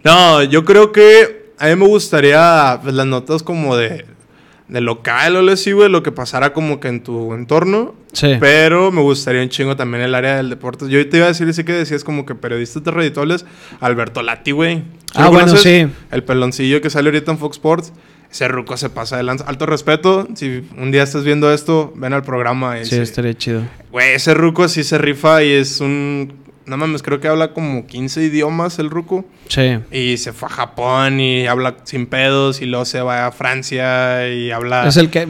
[0.04, 4.06] No, yo creo que a mí me gustaría pues, las notas como de,
[4.68, 7.96] de local o así, güey, lo que pasara como que en tu entorno.
[8.14, 8.38] Sí.
[8.40, 10.88] Pero me gustaría un chingo también el área del deporte.
[10.90, 13.46] Yo te iba a decir, sí que decías como que periodistas de redituables,
[13.82, 14.78] Alberto Lati, güey.
[14.78, 14.84] ¿Sí
[15.16, 15.88] Ah, bueno, sí.
[16.12, 17.94] El peloncillo que sale ahorita en Fox Sports.
[18.32, 19.44] Ese ruco se pasa de lanza.
[19.46, 20.28] Alto respeto.
[20.36, 22.80] Si un día estás viendo esto, ven al programa.
[22.80, 23.02] y Sí, sí.
[23.02, 23.64] estaría chido.
[23.92, 26.34] Güey, ese ruco sí se rifa y es un...
[26.70, 29.26] No mames, creo que habla como 15 idiomas el ruco.
[29.48, 29.80] Sí.
[29.92, 34.28] Y se fue a Japón y habla sin pedos y luego se va a Francia
[34.30, 34.88] y habla...
[34.88, 35.28] Es el que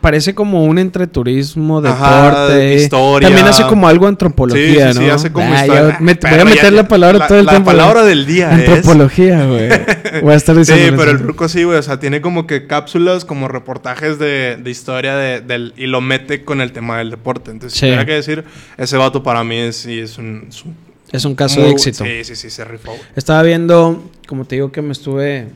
[0.00, 2.74] parece como un entreturismo, deporte.
[2.74, 3.28] historia.
[3.28, 5.04] También hace como algo antropología, Sí, sí, ¿no?
[5.06, 5.96] sí, hace como Ah, historia.
[6.00, 7.70] me- voy a ya- meter la palabra la- todo el la tiempo.
[7.70, 9.68] palabra del día Antropología, güey.
[10.22, 10.98] Voy a estar Sí, diciendo.
[10.98, 11.78] pero el ruco sí, güey.
[11.78, 16.02] O sea, tiene como que cápsulas, como reportajes de, de historia de- del, y lo
[16.02, 17.50] mete con el tema del deporte.
[17.50, 17.86] Entonces, Sí.
[17.86, 18.44] si tuviera que decir,
[18.76, 20.46] ese vato para mí es, sí, es un...
[20.48, 20.76] es un
[21.12, 22.04] Es un caso muy- de éxito.
[22.04, 22.92] Sí, sí, sí, se rifó.
[23.16, 25.48] Estaba viendo, como te digo que me estuve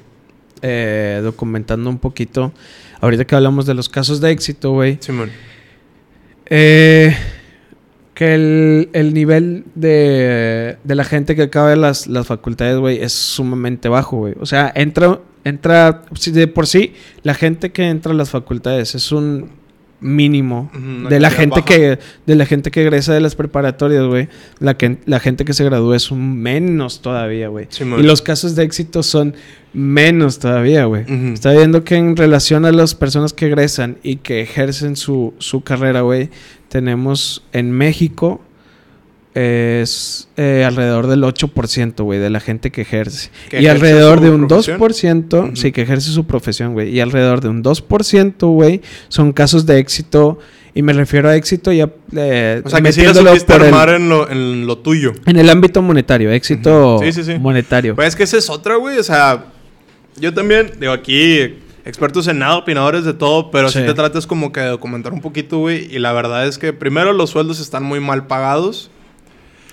[0.62, 2.52] eh, documentando un poquito.
[3.00, 4.98] Ahorita que hablamos de los casos de éxito, güey.
[5.00, 5.30] Simón.
[6.46, 7.14] Eh,
[8.14, 13.02] que el, el nivel de, de la gente que acaba de las, las facultades, güey,
[13.02, 14.34] es sumamente bajo, güey.
[14.40, 19.12] O sea, entra, entra, de por sí, la gente que entra a las facultades es
[19.12, 19.50] un
[20.00, 20.70] mínimo
[21.08, 21.64] de la gente baja.
[21.64, 24.28] que de la gente que egresa de las preparatorias, güey.
[24.58, 27.68] La que la gente que se gradúa es un menos todavía, güey.
[27.80, 29.34] Y los casos de éxito son
[29.72, 31.04] menos todavía, güey.
[31.32, 35.62] Está viendo que en relación a las personas que egresan y que ejercen su, su
[35.62, 36.30] carrera, güey,
[36.68, 38.40] tenemos en México
[39.36, 43.30] es eh, alrededor del 8%, güey, de la gente que ejerce.
[43.50, 44.78] Que y ejerce alrededor de un profesión.
[45.28, 45.56] 2%, Ujú.
[45.56, 46.88] sí, que ejerce su profesión, güey.
[46.90, 50.38] Y alrededor de un 2%, güey, son casos de éxito.
[50.74, 51.88] Y me refiero a éxito ya...
[52.14, 55.12] eh, O sea, que sí la supiste por el- armar en, lo, en lo tuyo.
[55.24, 57.04] en el ámbito monetario, éxito Ujú.
[57.04, 57.38] Sí, sí, sí.
[57.38, 57.94] monetario.
[57.94, 58.98] Pues es que esa es otra, güey.
[58.98, 59.44] O sea,
[60.18, 61.54] yo también, digo, aquí,
[61.86, 63.86] expertos en nada, opinadores de todo, pero si Sí.
[63.86, 65.94] te tratas como que de documentar un poquito, güey.
[65.94, 68.90] Y la verdad es que primero los sueldos están muy mal pagados.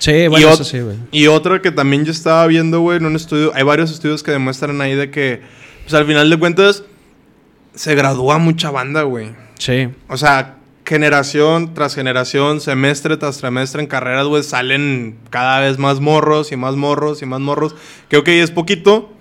[0.03, 0.97] Sí, bueno, y, eso sí, güey.
[1.11, 4.31] y otra que también yo estaba viendo, güey, en un estudio, hay varios estudios que
[4.31, 5.41] demuestran ahí de que,
[5.83, 6.83] pues al final de cuentas,
[7.73, 9.31] se gradúa mucha banda, güey.
[9.57, 9.89] Sí.
[10.09, 15.99] O sea, generación tras generación, semestre tras semestre en carreras, güey, salen cada vez más
[15.99, 17.75] morros y más morros y más morros.
[18.09, 19.12] Creo que es poquito,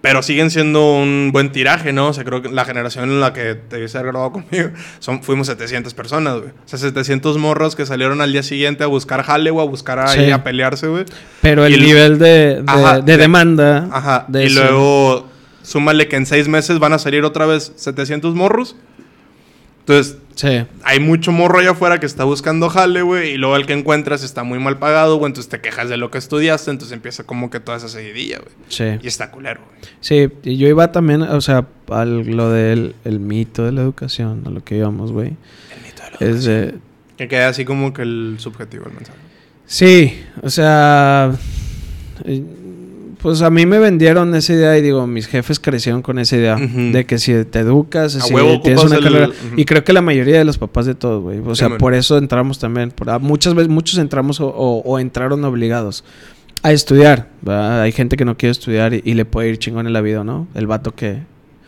[0.00, 2.08] pero siguen siendo un buen tiraje, ¿no?
[2.08, 5.46] O sea, creo que la generación en la que te hubiese graduado conmigo, son, fuimos
[5.48, 6.48] 700 personas, güey.
[6.50, 9.98] O sea, 700 morros que salieron al día siguiente a buscar jale, güey, a buscar
[9.98, 10.30] ahí Sí.
[10.30, 11.04] a pelearse, güey.
[11.42, 13.88] Pero el Y nivel de, de- Ajá, de de- demanda.
[13.92, 14.24] Ajá.
[14.28, 15.28] de y eso- luego,
[15.62, 18.76] súmale que en seis meses van a salir otra vez 700 morros.
[19.90, 20.64] Entonces, Sí.
[20.84, 24.22] hay mucho morro allá afuera que está buscando jale, güey, y luego el que encuentras
[24.22, 27.50] está muy mal pagado, güey, entonces te quejas de lo que estudiaste, entonces empieza como
[27.50, 28.54] que toda esa seguidilla, güey.
[28.68, 28.84] Sí.
[29.02, 29.92] Y está culero, güey.
[30.00, 34.44] Sí, y yo iba también, o sea, a lo del el mito de la educación,
[34.46, 35.28] a lo que íbamos, güey.
[35.28, 36.74] El mito de la Es de...
[37.18, 39.18] Que queda así como que el subjetivo el mensaje.
[39.66, 41.32] Sí, o sea...
[43.22, 46.56] Pues a mí me vendieron esa idea y digo, mis jefes crecieron con esa idea
[46.56, 49.28] de que si te educas, A si tienes una el- carrera...
[49.56, 51.38] Y creo que la mayoría de los papás de todos, güey.
[51.46, 52.90] O sea, por eso entramos también.
[52.90, 56.02] por- ah, muchas veces, muchos entramos o, o- o entraron obligados
[56.62, 57.28] a estudiar.
[57.42, 57.82] ¿verdad?
[57.82, 60.24] Hay gente que no quiere estudiar y, y le puede ir chingón en la vida,
[60.24, 60.48] ¿no?
[60.54, 61.18] El vato que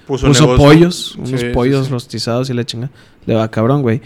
[0.06, 1.92] Puso, pollos, unos sí, pollos sí.
[1.92, 2.90] rostizados y la chinga.
[3.26, 4.00] Le va cabrón, güey.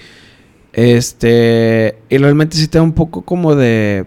[0.72, 4.04] Este, y realmente sí te da un poco como de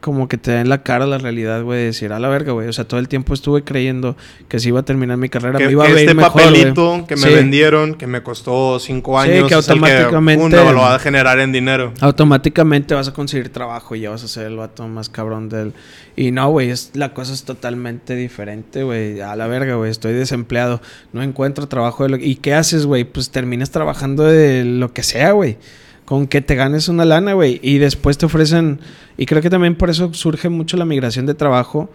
[0.00, 2.52] como que te da en la cara la realidad, güey, de decir, a la verga,
[2.52, 2.68] güey.
[2.68, 4.16] O sea, todo el tiempo estuve creyendo
[4.48, 6.42] que si iba a terminar mi carrera, Que, me iba que a ver este mejor,
[6.42, 7.34] papelito que me Sí.
[7.34, 11.38] vendieron, que me costó cinco Sí, años, que es el automáticamente- lo va a generar
[11.40, 11.92] en dinero.
[12.00, 15.72] Automáticamente vas a conseguir trabajo y ya vas a ser el vato más cabrón del...
[16.16, 19.20] Y no, güey, es, la cosa es totalmente diferente, güey.
[19.20, 20.80] A la verga, güey, estoy desempleado.
[21.12, 22.02] No encuentro trabajo.
[22.04, 22.16] De lo...
[22.16, 23.04] ¿Y qué haces, güey?
[23.04, 25.56] Pues terminas trabajando de lo que sea, güey.
[26.10, 27.60] Con que te ganes una lana, güey.
[27.62, 28.80] Y después te ofrecen...
[29.16, 31.88] Y creo que también por eso surge mucho la migración de trabajo.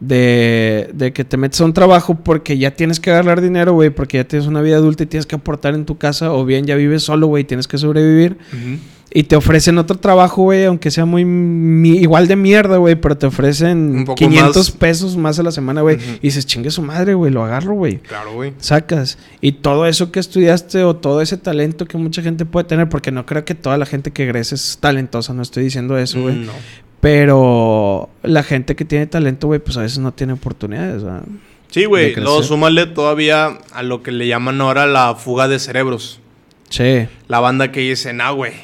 [0.00, 3.88] De, de que te metes a un trabajo porque ya tienes que ganar dinero, güey.
[3.88, 6.30] Porque ya tienes una vida adulta y tienes que aportar en tu casa.
[6.34, 7.44] O bien ya vives solo, güey.
[7.44, 8.36] Tienes que sobrevivir.
[9.16, 11.22] Y te ofrecen otro trabajo, güey, aunque sea muy
[12.00, 14.70] igual de mierda, güey, pero te ofrecen Un poco 500 más.
[14.72, 15.98] pesos más a la semana, güey.
[16.16, 17.98] Y dices, chingue su madre, güey, lo agarro, güey.
[17.98, 18.54] Claro, güey.
[18.58, 19.16] Sacas.
[19.40, 23.12] Y todo eso que estudiaste o todo ese talento que mucha gente puede tener, porque
[23.12, 26.34] no creo que toda la gente que egrese es talentosa, no estoy diciendo eso, güey.
[26.34, 26.52] Mm, No.
[27.00, 31.22] Pero la gente que tiene talento, güey, pues a veces no tiene oportunidades, ¿verdad?
[31.70, 32.14] Sí, güey.
[32.16, 36.18] Luego súmale todavía a lo que le llaman ahora la fuga de cerebros.
[36.70, 37.06] Sí.
[37.28, 38.54] La banda que dice, nah, güey.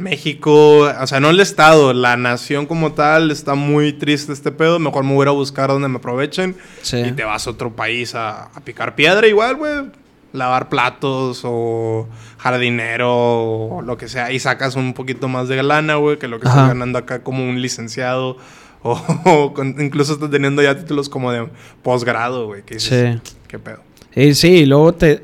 [0.00, 4.78] México, o sea, no el Estado, la nación como tal, está muy triste este pedo.
[4.78, 6.56] Mejor me voy a buscar donde me aprovechen.
[6.82, 6.98] Sí.
[6.98, 9.72] Y te vas a otro país a, a picar piedra igual, güey.
[10.32, 12.06] Lavar platos o
[12.38, 14.32] jardinero o lo que sea.
[14.32, 17.48] Y sacas un poquito más de lana, güey, que lo que estás ganando acá como
[17.48, 18.36] un licenciado.
[18.82, 18.92] O,
[19.26, 21.46] o con- incluso estás teniendo ya títulos como de
[21.82, 22.62] posgrado, güey.
[22.62, 23.32] Que dices, Sí.
[23.46, 23.80] ¿Qué pedo?
[24.34, 25.20] Sí, y luego te...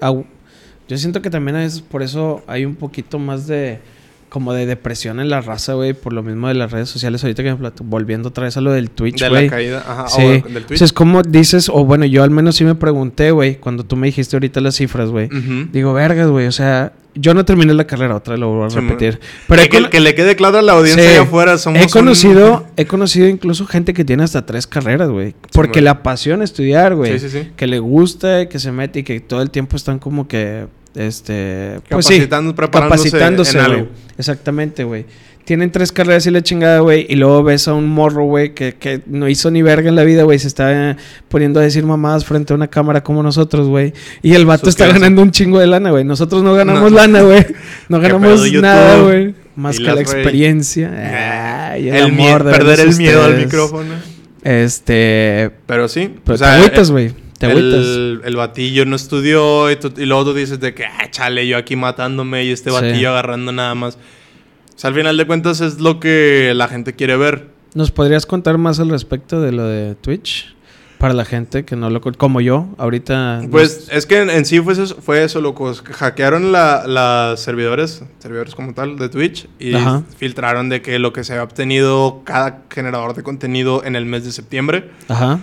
[0.88, 3.80] Yo siento que también es por eso hay un poquito más de...
[4.28, 7.22] Como de depresión en la raza, güey, por lo mismo de las redes sociales.
[7.22, 9.44] Ahorita que me plato- volviendo otra vez a lo del Twitch, De güey.
[9.44, 10.08] la caída, ajá.
[10.08, 10.22] Sí.
[10.22, 10.78] O del Twitch.
[10.78, 13.96] sea, es como dices, o bueno, yo al menos sí me pregunté, güey, cuando tú
[13.96, 15.28] me dijiste ahorita las cifras, güey.
[15.72, 18.68] Digo, vergas, güey, o sea, yo no terminé la carrera, otra vez lo vuelvo a
[18.68, 19.20] repetir.
[19.48, 21.08] Pero que, con- que le quede claro a la audiencia Sí.
[21.10, 25.08] allá afuera, somos he un- conocido, he conocido incluso gente que tiene hasta tres carreras,
[25.08, 25.34] güey.
[25.52, 25.84] Porque güey.
[25.84, 27.18] le apasiona estudiar, güey.
[27.18, 27.48] Sí, sí, sí.
[27.56, 31.80] Que le gusta, que se mete y que todo el tiempo están como que, este,
[31.88, 33.76] pues sí, preparándose capacitándose, en güey.
[33.78, 33.90] algo.
[34.18, 35.04] Exactamente, güey.
[35.44, 37.06] Tienen tres carreras y la chingada, güey.
[37.08, 40.02] Y luego ves a un morro, güey, que, que no hizo ni verga en la
[40.02, 40.40] vida, güey.
[40.40, 40.96] Se está eh,
[41.28, 43.92] poniendo a decir mamadas frente a una cámara como nosotros, güey.
[44.22, 46.02] Y el vato está ganando un chingo de lana, güey.
[46.02, 46.96] Nosotros no ganamos No.
[46.98, 47.46] lana, güey.
[47.88, 49.36] No ¿Qué ganamos nada, güey.
[49.54, 51.70] Más que la experiencia.
[51.70, 53.94] Ay, el, el mie- amor de perder el miedo al micrófono.
[54.42, 55.50] Este.
[55.66, 56.12] Pero sí.
[56.24, 57.25] Pero o sea, el- güey.
[57.38, 57.50] Te.
[57.52, 61.46] El, el batillo no estudió y, tú- y luego tú dices de que, ah, chale,
[61.46, 62.74] yo aquí matándome y este Sí.
[62.76, 63.96] batillo agarrando nada más.
[63.96, 67.48] O sea, al final de cuentas es lo que la gente quiere ver.
[67.74, 70.54] ¿Nos podrías contar más al respecto de lo de Twitch?
[70.98, 72.00] Para la gente que no lo...
[72.00, 73.42] Como yo, ahorita...
[73.50, 75.82] Pues es que en, en sí fue eso, fue eso, locos.
[75.82, 80.04] que Hackearon la- las servidores, servidores como tal, de Twitch y Ajá.
[80.16, 84.24] filtraron de que lo que se había obtenido cada generador de contenido en el mes
[84.24, 84.90] de septiembre.
[85.08, 85.40] Ajá.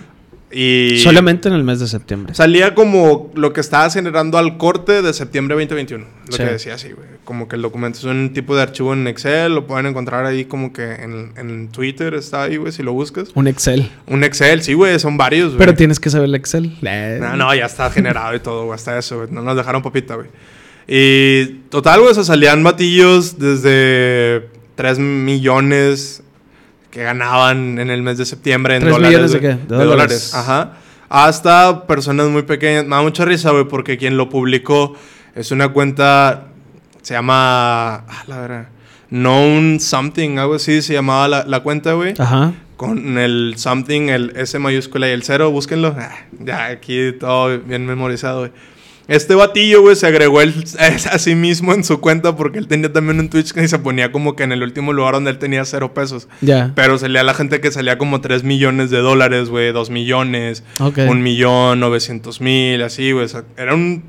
[0.56, 2.32] Y Solamente en el mes de septiembre.
[2.32, 6.04] salía como lo que estabas generando al corte de septiembre 2021.
[6.28, 6.38] Lo Sí.
[6.38, 7.08] que decía así, güey.
[7.24, 10.44] Como que el documento es un tipo de archivo en Excel, lo pueden encontrar ahí
[10.44, 13.30] como que en, en Twitter está ahí, güey, si lo buscas.
[13.34, 13.90] Un Excel.
[14.06, 15.58] Un Excel, sí, güey, son varios, güey.
[15.58, 16.76] Pero tienes que saber el Excel.
[16.82, 19.30] Eh, No, no, ya está generado y todo, güey, hasta eso, güey.
[19.32, 20.28] No nos dejaron papita, güey.
[20.86, 26.22] Y total, güey, o sea, salían batillos desde 3 millones
[26.94, 29.32] que ganaban en el mes de septiembre en ¿Tres dólares.
[29.32, 29.46] de qué?
[29.48, 29.88] ¿De De, dólares?
[29.88, 30.34] dólares.
[30.34, 30.72] Ajá.
[31.08, 32.84] Hasta personas muy pequeñas.
[32.84, 34.94] Me da mucha risa, güey, porque quien lo publicó
[35.34, 36.46] es una cuenta.
[37.02, 37.96] Se llama.
[37.96, 38.68] Ah, la verdad.
[39.10, 42.14] Known Something, algo así se llamaba la, la cuenta, güey.
[42.18, 42.52] Ajá.
[42.76, 45.94] Con el something, el S mayúscula y el cero, búsquenlo.
[45.98, 48.52] Ah, ya aquí todo bien memorizado, güey.
[49.06, 50.54] Este batillo, güey, se agregó él
[51.10, 54.10] a sí mismo en su cuenta porque él tenía también un Twitch que se ponía
[54.12, 56.26] como que en el último lugar donde él tenía cero pesos.
[56.40, 56.72] Ya.
[56.74, 60.98] Pero salía la gente que salía como 3 millones de dólares, güey, 2 millones, Ok.
[61.08, 63.26] un millón, 900 mil, así, güey.
[63.26, 64.02] O sea, era un,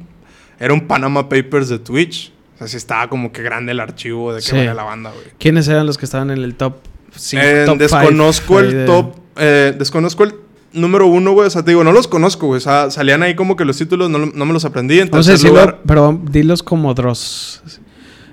[0.59, 2.31] era un Panama Papers de Twitch.
[2.55, 4.55] O sea, sí estaba como que grande el archivo de que Sí.
[4.55, 5.25] vaya la banda, güey.
[5.37, 6.77] ¿Quiénes eran los que estaban en el top
[7.13, 7.43] 5?
[7.45, 9.15] Eh, top desconozco five el top.
[9.35, 10.35] eh, desconozco el
[10.75, 11.47] número uno, güey.
[11.47, 12.57] O sea, te digo, no los conozco, güey.
[12.57, 14.99] O sea, salían ahí como que los títulos no, no me los aprendí.
[14.99, 15.81] En si lugar.
[15.87, 17.61] Pero dilos como Dross.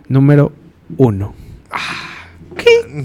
[0.09, 0.53] Número
[0.97, 1.35] uno.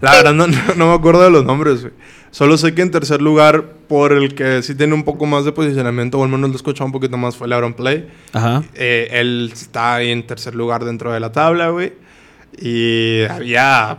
[0.00, 1.92] la verdad, no, no- no me acuerdo de los nombres, güey.
[2.30, 5.52] Solo sé que en tercer lugar, por el que sí tiene un poco más de
[5.52, 8.08] posicionamiento, o al menos lo he escuchado un poquito más, fue Lauron Play.
[8.32, 8.62] Ajá.
[8.74, 11.92] Eh, él está ahí en tercer lugar dentro de la tabla, güey.
[12.58, 13.98] Y había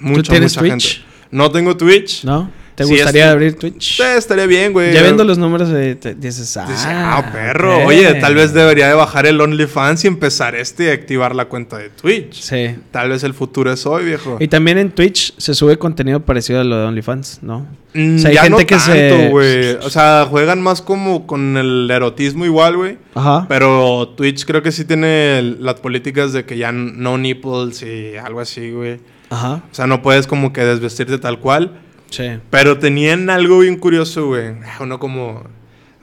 [0.00, 0.94] mucha, tienes mucha Twitch?
[0.96, 1.08] gente.
[1.30, 2.24] No tengo Twitch.
[2.24, 2.50] ¿No?
[2.78, 3.96] ¿Te Sí, gustaría este- abrir Twitch?
[3.96, 4.94] Sí, estaría bien, güey.
[4.94, 7.78] Ya viendo los números de, te- dices, ah, ah, perro.
[7.80, 7.86] ok".
[7.88, 11.76] Oye, tal vez debería de bajar el OnlyFans y empezar este y activar la cuenta
[11.76, 12.40] de Twitch.
[12.40, 12.76] Sí.
[12.92, 14.36] Tal vez el futuro es hoy, viejo.
[14.38, 17.66] Y también en Twitch se sube contenido parecido a lo de OnlyFans, ¿no?
[17.94, 19.70] Mm, o sea, hay ya gente no que se- tanto, güey.
[19.82, 22.98] O sea, juegan más como con el erotismo igual, güey.
[23.14, 23.46] Ajá.
[23.48, 28.40] Pero Twitch creo que sí tiene las políticas de que ya no nipples y algo
[28.40, 29.00] así, güey.
[29.30, 29.62] Ajá.
[29.70, 31.72] O sea, no puedes como que desvestirte tal cual.
[32.10, 32.38] Sí.
[32.50, 34.52] Pero tenían algo bien curioso, güey.
[34.80, 35.44] Uno como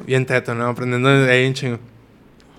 [0.05, 0.67] bien teto, ¿no?
[0.67, 1.79] Aprendiendo de ahí chingo.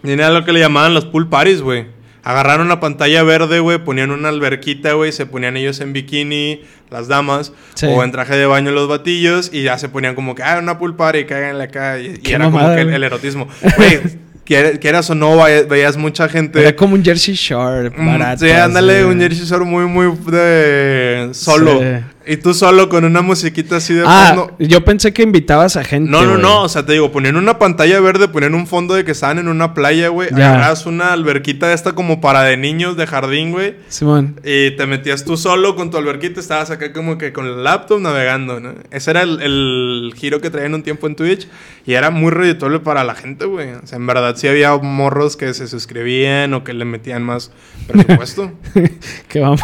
[0.02, 1.86] Tenía lo que le llamaban los pool parties, güey.
[2.22, 7.06] Agarraron una pantalla verde, güey, ponían una alberquita, güey, se ponían ellos en bikini, las
[7.06, 7.86] damas, Sí.
[7.86, 10.76] o en traje de baño los batillos, y ya se ponían como que, ah, una
[10.76, 13.46] pool party, caigan acá, y, y era como mamada, que el, el erotismo.
[13.76, 14.00] Güey,
[14.44, 16.60] quier- quieras o no, veías mucha gente...
[16.60, 18.44] Era como un Jersey Shore Mm, barato.
[18.44, 21.78] Sí, ándale, un Jersey Shore muy, muy de solo.
[21.78, 21.86] Sí.
[22.26, 24.56] Y tú solo con una musiquita así de Ah, fondo.
[24.58, 26.10] yo pensé que invitabas a gente.
[26.10, 26.62] No, no, no.
[26.62, 29.48] O sea, te digo, ponían una pantalla verde, ponían un fondo de que estaban en
[29.48, 30.28] una playa, güey.
[30.32, 33.76] Agarras una alberquita esta como para de niños de jardín, güey.
[33.88, 34.40] Simón.
[34.44, 38.00] Y te metías tú solo con tu alberquita, estabas acá como que con el laptop
[38.00, 38.74] navegando, ¿no?
[38.90, 41.46] Ese era el, el giro que traían un tiempo en Twitch.
[41.86, 43.70] Y era muy redituable para la gente, güey.
[43.74, 47.52] O sea, en verdad sí había morros que se suscribían o que le metían más
[47.86, 48.50] presupuesto.
[49.28, 49.56] Qué güey.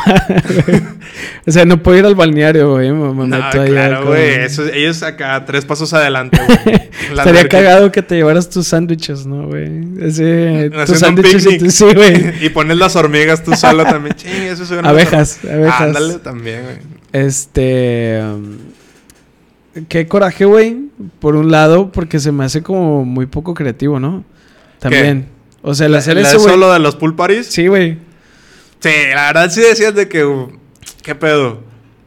[1.47, 2.91] O sea, no puedo ir al balneario, güey.
[2.93, 4.41] Me, No, claro, güey.
[4.75, 6.91] Ellos acá tres pasos adelante, güey.
[7.11, 9.83] Estaría cagado que te llevaras tus sándwiches, ¿no, güey?
[10.87, 12.45] Tus sándwiches y Sí, güey.
[12.45, 14.15] y pones las hormigas tú solo también.
[14.17, 15.81] Ching, eso suena Abejas, abejas.
[15.81, 16.77] Ándale también, güey.
[17.13, 18.21] Este.
[18.23, 18.57] um,
[19.89, 20.91] Qué coraje, güey.
[21.19, 24.25] Por un lado, porque se me hace como muy poco creativo, ¿no?
[24.79, 25.27] También.
[25.63, 26.51] O sea, el hacer ¿La- eso, güey.
[26.51, 27.47] solo de los pool parties?
[27.47, 27.97] Sí, güey.
[28.81, 30.47] Sí, la verdad sí decías de que...
[31.03, 31.61] ¿Qué pedo?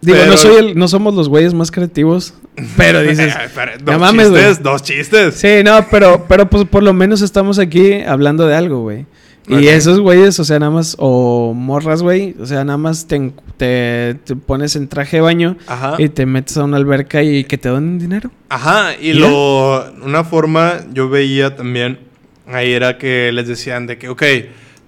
[0.05, 2.33] Digo, Pero- no, soy el, no somos los güeyes más creativos.
[2.77, 3.33] Pero dices.
[3.55, 5.35] Pero dos mames, chistes, dos chistes.
[5.35, 9.05] Sí, no, pero, pero pues por lo menos estamos aquí hablando de algo, güey.
[9.47, 13.31] Y esos güeyes, o sea, nada más, o morras, güey, o sea, nada más te,
[13.57, 15.95] te, te pones en traje de baño Ajá.
[15.99, 18.31] y te metes a una alberca y que te dan dinero.
[18.49, 19.85] Ajá, y lo...
[20.03, 21.99] Una forma yo veía también...
[22.47, 24.23] Ahí era que les decían de que, ok,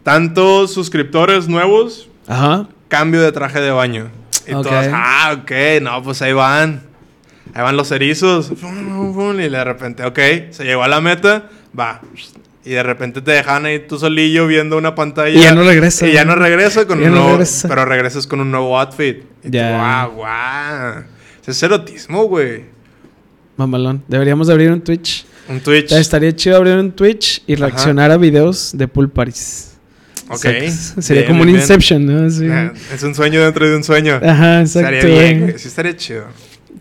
[0.04, 2.68] tantos suscriptores nuevos, Ajá.
[2.88, 4.10] cambio de traje de baño.
[4.48, 4.64] Y Ok.
[4.68, 6.84] todos, ah, ok, no, pues ahí van.
[7.54, 8.52] Ahí van los erizos.
[8.52, 10.20] Y de repente, ok,
[10.52, 12.02] se llegó a la meta, va.
[12.64, 15.30] Y de repente te dejan ahí tú solillo viendo una pantalla.
[15.38, 16.06] Y ya no regresa.
[16.08, 17.30] Y ya no regresa con un no nuevo.
[17.32, 17.68] regresa.
[17.70, 19.24] Pero regresas con un nuevo outfit.
[19.44, 19.70] Y Ya.
[19.72, 21.04] tú, guau, guau.
[21.42, 22.66] Ese es erotismo, güey.
[23.56, 24.04] Mamalón.
[24.08, 25.26] Deberíamos de abrir un Twitch.
[25.48, 25.94] Un Twitch.
[25.94, 27.68] Estaría chido abrir un Twitch y Ajá.
[27.68, 29.77] reaccionar a videos de pool parties.
[30.30, 30.46] Ok.
[30.46, 31.02] Exacto.
[31.02, 31.50] Sería Bien, como un.
[31.50, 32.28] Inception, ¿no?
[32.28, 34.20] Eh, Es un sueño dentro de un sueño.
[34.24, 34.96] Ajá, exacto.
[34.96, 35.54] Estaría bien.
[35.58, 36.26] Sí, estaría chido.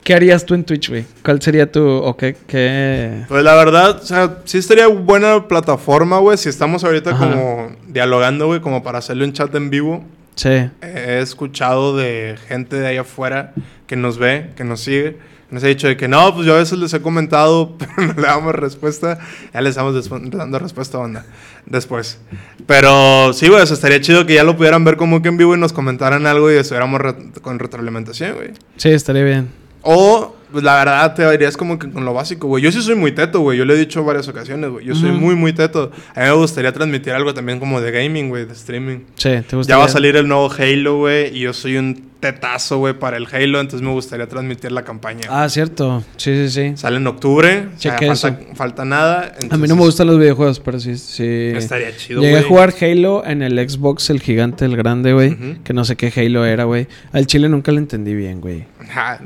[0.02, 1.04] ¿Qué harías tú en Twitch, güey?
[1.24, 1.84] ¿Cuál sería tu...
[1.84, 2.36] o qué...
[2.46, 3.24] qué...
[3.26, 6.38] Pues la verdad, o sea, sí estaría buena plataforma, güey.
[6.38, 7.28] Si estamos ahorita Ajá.
[7.28, 10.04] como dialogando, güey, como para hacerle un chat en vivo.
[10.36, 10.68] Sí.
[10.80, 13.52] He escuchado de gente de ahí afuera
[13.88, 15.16] que nos ve, que nos sigue.
[15.50, 18.12] Nos ha dicho de que no, pues yo a veces les he comentado, pero no
[18.14, 19.18] le damos respuesta.
[19.54, 21.24] Ya les estamos dando respuesta, onda.
[21.66, 22.18] Después.
[22.66, 25.36] Pero sí, güey, o sea, estaría chido que ya lo pudieran ver como que en
[25.36, 28.50] vivo y nos comentaran algo y estuviéramos re- con retroalimentación, güey.
[28.76, 29.48] Sí, estaría bien.
[29.82, 32.62] O, pues la verdad, te irías como que con lo básico, güey.
[32.62, 33.58] Yo sí soy muy teto, güey.
[33.58, 34.84] Yo lo he dicho varias ocasiones, güey.
[34.86, 35.90] Yo soy muy, muy teto.
[36.14, 38.98] A mí me gustaría transmitir algo también como de gaming, güey, de streaming.
[39.16, 39.70] Sí, ¿te gusta?
[39.72, 41.36] Ya va a salir el nuevo Halo, güey.
[41.36, 43.60] Y yo soy un tetazo, güey, para el Halo.
[43.60, 45.22] Entonces me gustaría transmitir la campaña.
[45.28, 46.02] Ah, cierto.
[46.16, 46.76] Sí, sí, sí.
[46.76, 47.66] Sale en octubre.
[47.76, 49.32] o sea, Cheque falta, falta nada.
[49.50, 51.24] A mí no me gustan los videojuegos, pero sí, sí.
[51.54, 52.44] Estaría chido, Llegué güey.
[52.44, 55.36] a jugar Halo en el Xbox, el gigante, el grande, güey.
[55.64, 56.86] Que no sé qué Halo era, güey.
[57.12, 58.64] Al chile nunca lo entendí bien, güey.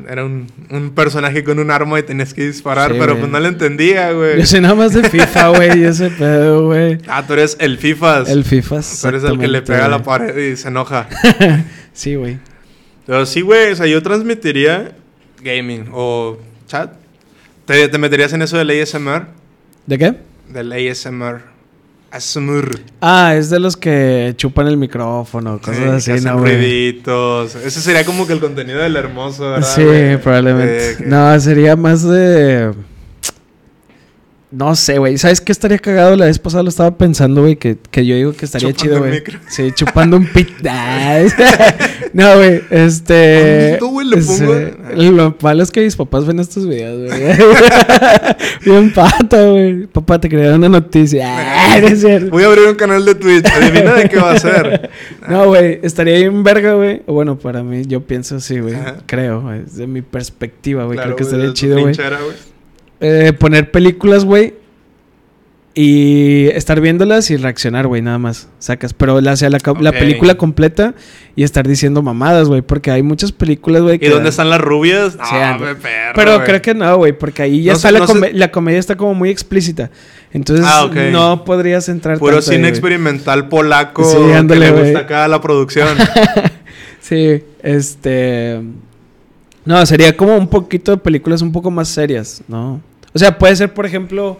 [0.08, 1.09] Era un, un personaje
[1.44, 4.38] con un arma y tenías que disparar, Sí, pero pues no lo entendía, güey.
[4.38, 6.98] Yo sé nada más de FIFA, güey, y ese pedo, güey.
[7.08, 8.24] Ah, tú eres el FIFA.
[8.28, 8.80] El FIFA.
[9.00, 11.08] Tú eres el que le pega a la pared y se enoja.
[11.92, 12.38] Sí, güey.
[13.06, 14.92] Pero sí, güey, o sea, yo transmitiría
[15.42, 16.92] gaming o chat.
[17.66, 19.26] ¿Te, te meterías en eso del ASMR?
[19.86, 20.14] ¿De qué?
[20.48, 21.49] Del ASMR.
[22.10, 22.80] ASMR.
[23.00, 27.54] Ah, es de los que chupan el micrófono, cosas Sí, así, ¿no, ruiditos.
[27.54, 29.68] Ese sería como que el contenido del hermoso, ¿verdad?
[29.74, 30.96] Sí, probablemente.
[31.06, 32.72] No, sería más de.
[34.52, 35.16] No sé, güey.
[35.16, 36.16] ¿Sabes qué estaría cagado?
[36.16, 38.98] La vez pasada lo estaba pensando, güey, que, que yo digo que estaría Chupando chido,
[38.98, 39.12] güey.
[39.12, 39.38] micro.
[39.48, 40.48] Sí, chupando un pit.
[42.12, 42.60] No, güey.
[42.70, 43.76] Este.
[43.78, 45.12] ¿Cuándo, güey, le ese- pongo?
[45.12, 47.22] Lo malo es que mis papás ven estos videos, güey.
[48.64, 49.86] Bien pata, güey.
[49.86, 51.28] Papá, te dar una noticia.
[51.94, 52.30] Cierto.
[52.30, 53.46] Voy a abrir un canal de Twitch.
[53.46, 54.90] Adivina de qué va a ser.
[55.28, 57.02] No, güey, estaría bien verga, güey.
[57.06, 58.74] Bueno, para mí, yo pienso así, güey.
[59.06, 59.60] Creo, güey.
[59.62, 60.96] Desde mi perspectiva, güey.
[60.96, 61.94] Claro, Creo que estaría chido, güey.
[63.00, 64.54] Eh, poner películas, güey.
[65.72, 68.48] Y estar viéndolas y reaccionar, güey, nada más.
[68.58, 68.92] Sacas.
[68.92, 70.94] Pero la, o sea, la, película completa
[71.36, 72.60] y estar diciendo mamadas, güey.
[72.60, 73.94] Porque hay muchas películas, güey.
[73.94, 75.16] ¿Y que- dónde están las rubias?
[75.16, 77.12] No, me perro, Pero creo que no, güey.
[77.12, 79.90] Porque ahí ya No está la, no comedia está como muy explícita.
[80.32, 85.28] Entonces Ah, no podrías entrar Puro tanto cine experimental polaco Sí, que le gusta acá
[85.28, 85.96] la producción.
[87.00, 88.60] Sí, este.
[89.64, 92.80] No, sería como un poquito de películas un poco más serias, ¿no?
[93.12, 94.38] O sea, puede ser, por ejemplo,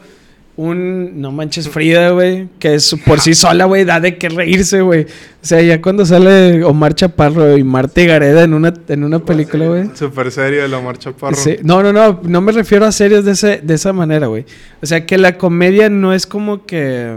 [0.57, 1.21] un.
[1.21, 2.49] No manches Frida, güey.
[2.59, 3.85] Que es por sí sola, güey.
[3.85, 5.05] Da de qué reírse, güey.
[5.05, 9.67] O sea, ya cuando sale Omar Chaparro y Marta Gareda en una, en una película,
[9.67, 9.91] güey.
[9.95, 11.37] Super serio de la marcha parro.
[11.37, 11.57] Sí.
[11.63, 12.21] No, no, no.
[12.23, 14.45] No me refiero a series de, ese, de esa manera, güey.
[14.83, 17.17] O sea, que la comedia no es como que.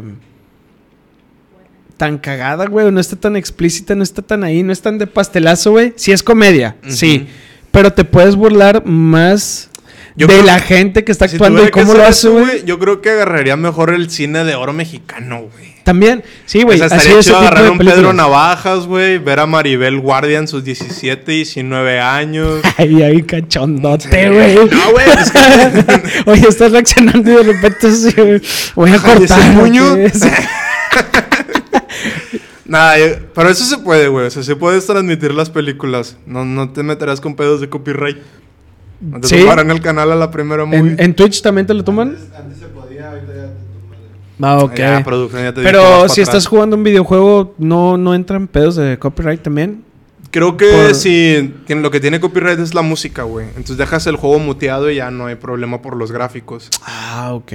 [1.98, 2.92] Tan cagada, güey.
[2.92, 5.94] No está tan explícita, no está tan ahí, no es tan de pastelazo, güey.
[5.96, 7.28] Sí es comedia, sí.
[7.72, 9.70] Pero te puedes burlar más
[10.16, 12.64] Yo de creo la gente que está actuando y cómo lo hace, güey.
[12.66, 15.74] Yo creo que agarraría mejor el cine de oro mexicano, güey.
[15.84, 16.80] También, sí, güey.
[16.80, 18.14] o sea, estaría chido agarrar de un Pedro.
[18.14, 19.18] Navajas, güey.
[19.18, 22.62] Ver a Maribel Guardia en sus 17, 19 años.
[22.78, 24.30] Ay, ay, cachondote, Sí.
[24.34, 24.56] güey.
[24.56, 28.42] No, güey, es que- Oye, estás reaccionando y de repente güey,
[28.76, 29.60] voy a cortar.
[29.60, 29.96] puño.
[30.14, 30.30] Sí.
[32.66, 32.96] Nada,
[33.36, 34.28] pero eso se puede, güey.
[34.28, 36.18] O sea, se puedes transmitir las películas.
[36.26, 38.18] No, no te meterás con pedos de copyright.
[39.22, 39.36] Te Sí.
[39.46, 40.80] el canal a la primera movie.
[40.80, 42.10] ¿En, en Twitch también te lo toman?
[42.10, 43.48] Antes, antes se podía, ahorita ya te
[44.38, 44.60] toman.
[44.60, 44.76] Ah, ok.
[44.76, 48.76] Ya, producción, ya te dije, Pero si estás jugando un videojuego, ¿no, no entran pedos
[48.76, 49.84] de copyright también?
[50.32, 53.46] Creo que por- si tiene- lo que tiene copyright es la música, güey.
[53.50, 56.70] Entonces dejas el juego muteado y ya no hay problema por los gráficos.
[56.86, 57.52] Ah, ok.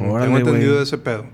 [0.00, 1.24] Órale, Tengo entendido ese pedo.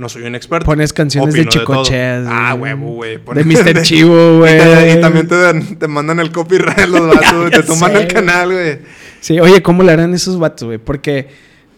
[0.00, 0.64] No soy un experto.
[0.64, 1.60] Pones canciones de Opino todo.
[1.82, 2.26] Chicocheas.
[2.26, 3.18] Ah, huevo, güey.
[3.34, 3.82] De Mr.
[3.82, 4.96] Chivo, güey.
[4.96, 7.50] Y, también te, dan- te mandan el copyright los vatos, güey.
[7.50, 8.78] Te Ya toman sé, el canal, güey.
[9.20, 10.78] Sí, oye, ¿cómo le harán esos vatos, güey?
[10.78, 11.28] Porque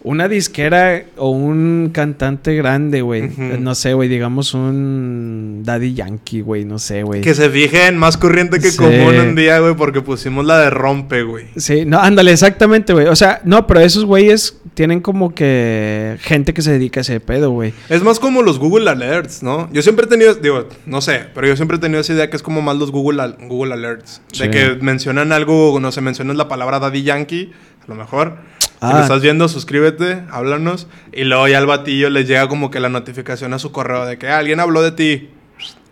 [0.03, 3.29] una disquera o un cantante grande, güey.
[3.59, 7.21] No sé, güey, digamos un Daddy Yankee, güey, no sé, güey.
[7.21, 8.77] Que se fijen más corriente que Sí.
[8.77, 11.45] común un día, güey, porque pusimos la de rompe, güey.
[11.55, 13.07] Sí, no, ándale, exactamente, güey.
[13.07, 17.19] O sea, no, pero esos güeyes tienen como que gente que se dedica a ese
[17.19, 17.73] pedo, güey.
[17.89, 19.69] Es más como los Google Alerts, ¿no?
[19.71, 22.35] Yo siempre he tenido, digo, no sé, pero yo siempre he tenido esa idea que
[22.35, 24.21] es como más los Google, al- Google Alerts.
[24.31, 24.43] Sí.
[24.43, 27.51] De que mencionan algo, no sé, mencionan la palabra Daddy Yankee,
[27.81, 28.37] a lo mejor.
[28.83, 28.93] Si Ah.
[28.97, 30.87] lo estás viendo, suscríbete, háblanos.
[31.13, 34.17] Y luego ya al batillo les llega como que la notificación a su correo de
[34.17, 35.29] que "Ah, alguien habló de ti.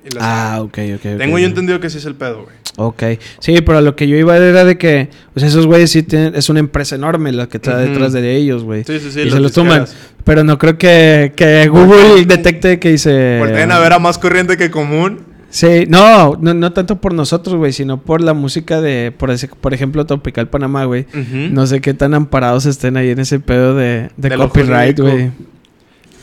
[0.04, 1.18] Y Ah, ok, ok.
[1.18, 2.56] Tengo yo entendido que sí es el pedo, güey.
[2.78, 3.04] Ok.
[3.40, 6.50] Sí, pero lo que yo iba era de que, sea, esos güeyes sí tienen, es
[6.50, 7.80] una empresa enorme la que está Ujú.
[7.82, 8.84] detrás de ellos, güey.
[8.84, 9.86] Sí, sí, sí, Y las se los toman.
[10.26, 13.38] Pero no creo que, que Google detecte que dice...
[13.40, 15.26] Volteen a ver a más corriente que común.
[15.52, 19.50] Sí, no, no, no tanto por nosotros, güey, sino por la música de, por, ese-
[19.50, 21.06] por ejemplo, Tropical Panamá, güey.
[21.52, 25.32] No sé qué tan amparados estén ahí en ese pedo de, de copyright, güey.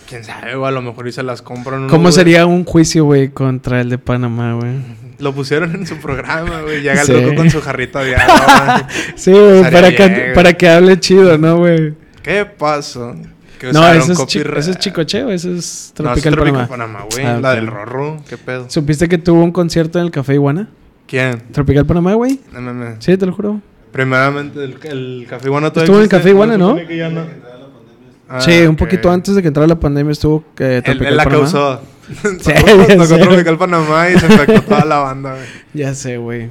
[0.08, 1.86] Quién sabe, güey, a lo mejor y se las compran.
[1.88, 4.72] ¿Cómo sería un juicio, güey, contra el de Panamá, güey?
[5.18, 6.80] Lo pusieron en su programa, güey.
[6.80, 7.12] Llega Sí.
[7.12, 8.86] el loco con su jarrita de agua.
[9.16, 11.92] Sí, güey, para, que, bien, para que hable chido, ¿no, güey?
[12.22, 13.14] ¿Qué pasó?
[13.58, 14.58] Que No, eso es, chi- copyright.
[14.58, 17.00] eso es Chicocheo, eso es No, es Tropical Tropical Panamá.
[17.12, 17.26] Güey.
[17.26, 18.18] Ah, La del Rorro.
[18.28, 18.70] ¿Qué pedo?
[18.70, 20.68] ¿Supiste que tuvo un concierto en el Café Iguana?
[21.06, 21.42] ¿Quién?
[21.52, 22.38] Tropical Panamá, güey.
[22.52, 22.96] No, no, no.
[23.00, 23.60] Sí, te lo juro.
[23.92, 26.08] Primeramente, el, el Café Iguana todavía Estuvo en el?
[26.08, 26.76] Café Iguana, ¿no?
[26.76, 27.22] que ya no?
[28.28, 31.16] Ah, sí, un poquito antes de que entrara la pandemia estuvo eh, Él, Tropical él
[31.16, 31.42] la Panamá.
[31.44, 31.80] causó.
[32.08, 33.18] Sí, Tocó- Tocó.
[33.28, 35.44] Tropical Panamá y se infectó toda la banda, güey.
[35.74, 36.48] Ya sé, güey.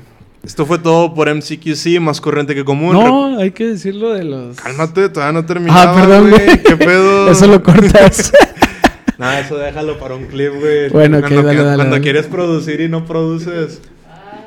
[0.47, 2.93] Esto fue todo por MCQC, más corriente que común.
[2.93, 4.55] No, hay que decirlo de los...
[4.55, 6.63] Cálmate, todavía no terminaba, Ah, perdón, güey.
[6.63, 7.29] ¿Qué pedo?
[7.31, 8.31] Eso lo cortas.
[9.17, 10.89] Nada, eso déjalo para un clip, güey.
[10.89, 12.01] Bueno, cuando, dale, dale, Cuando dale.
[12.03, 13.81] quieres producir y no produces.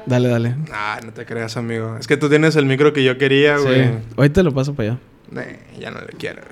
[0.07, 0.55] dale, dale.
[0.73, 1.97] Ah, no te creas, amigo.
[1.99, 3.85] Es que tú tienes el micro que yo quería, güey.
[3.85, 3.91] Sí.
[4.17, 5.43] Ahorita lo paso para allá.
[5.43, 6.43] Eh, ya no le quiero,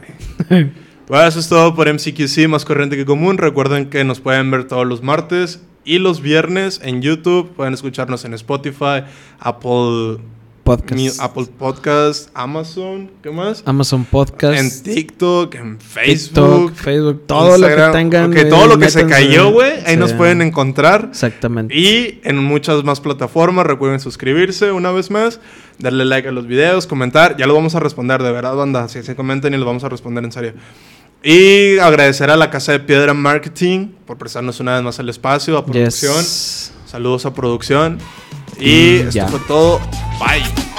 [0.49, 0.71] güey.
[1.09, 3.39] Bueno, eso es todo por MCQC, más corriente que común.
[3.39, 7.51] Recuerden que nos pueden ver todos los martes y los viernes en YouTube.
[7.57, 9.05] Pueden escucharnos en Spotify,
[9.41, 10.19] Apple,
[10.63, 11.19] Podcast.
[11.23, 13.63] Apple Podcast, Amazon, ¿qué más?
[13.65, 14.59] Amazon Podcast.
[14.59, 18.31] En TikTok, en TikTok, Facebook, Facebook, todo lo que tengan.
[18.31, 19.97] Ok, eh, todo lo que se cayó, güey, ahí Sí.
[19.97, 21.07] nos pueden encontrar.
[21.11, 21.75] Exactamente.
[21.75, 25.41] Y en muchas más plataformas, recuerden suscribirse una vez más,
[25.79, 29.03] darle like a los videos, comentar, ya lo vamos a responder, de verdad, banda, si
[29.03, 30.53] se comentan y los vamos a responder en serio.
[31.23, 35.59] Y agradecer a la Casa de Piedra Marketing por prestarnos una vez más el espacio,
[35.59, 36.17] a producción.
[36.17, 36.73] Yes.
[36.87, 37.99] Saludos a producción.
[38.59, 39.29] Y esto ya.
[39.29, 39.81] fue todo.
[40.21, 40.78] Bye.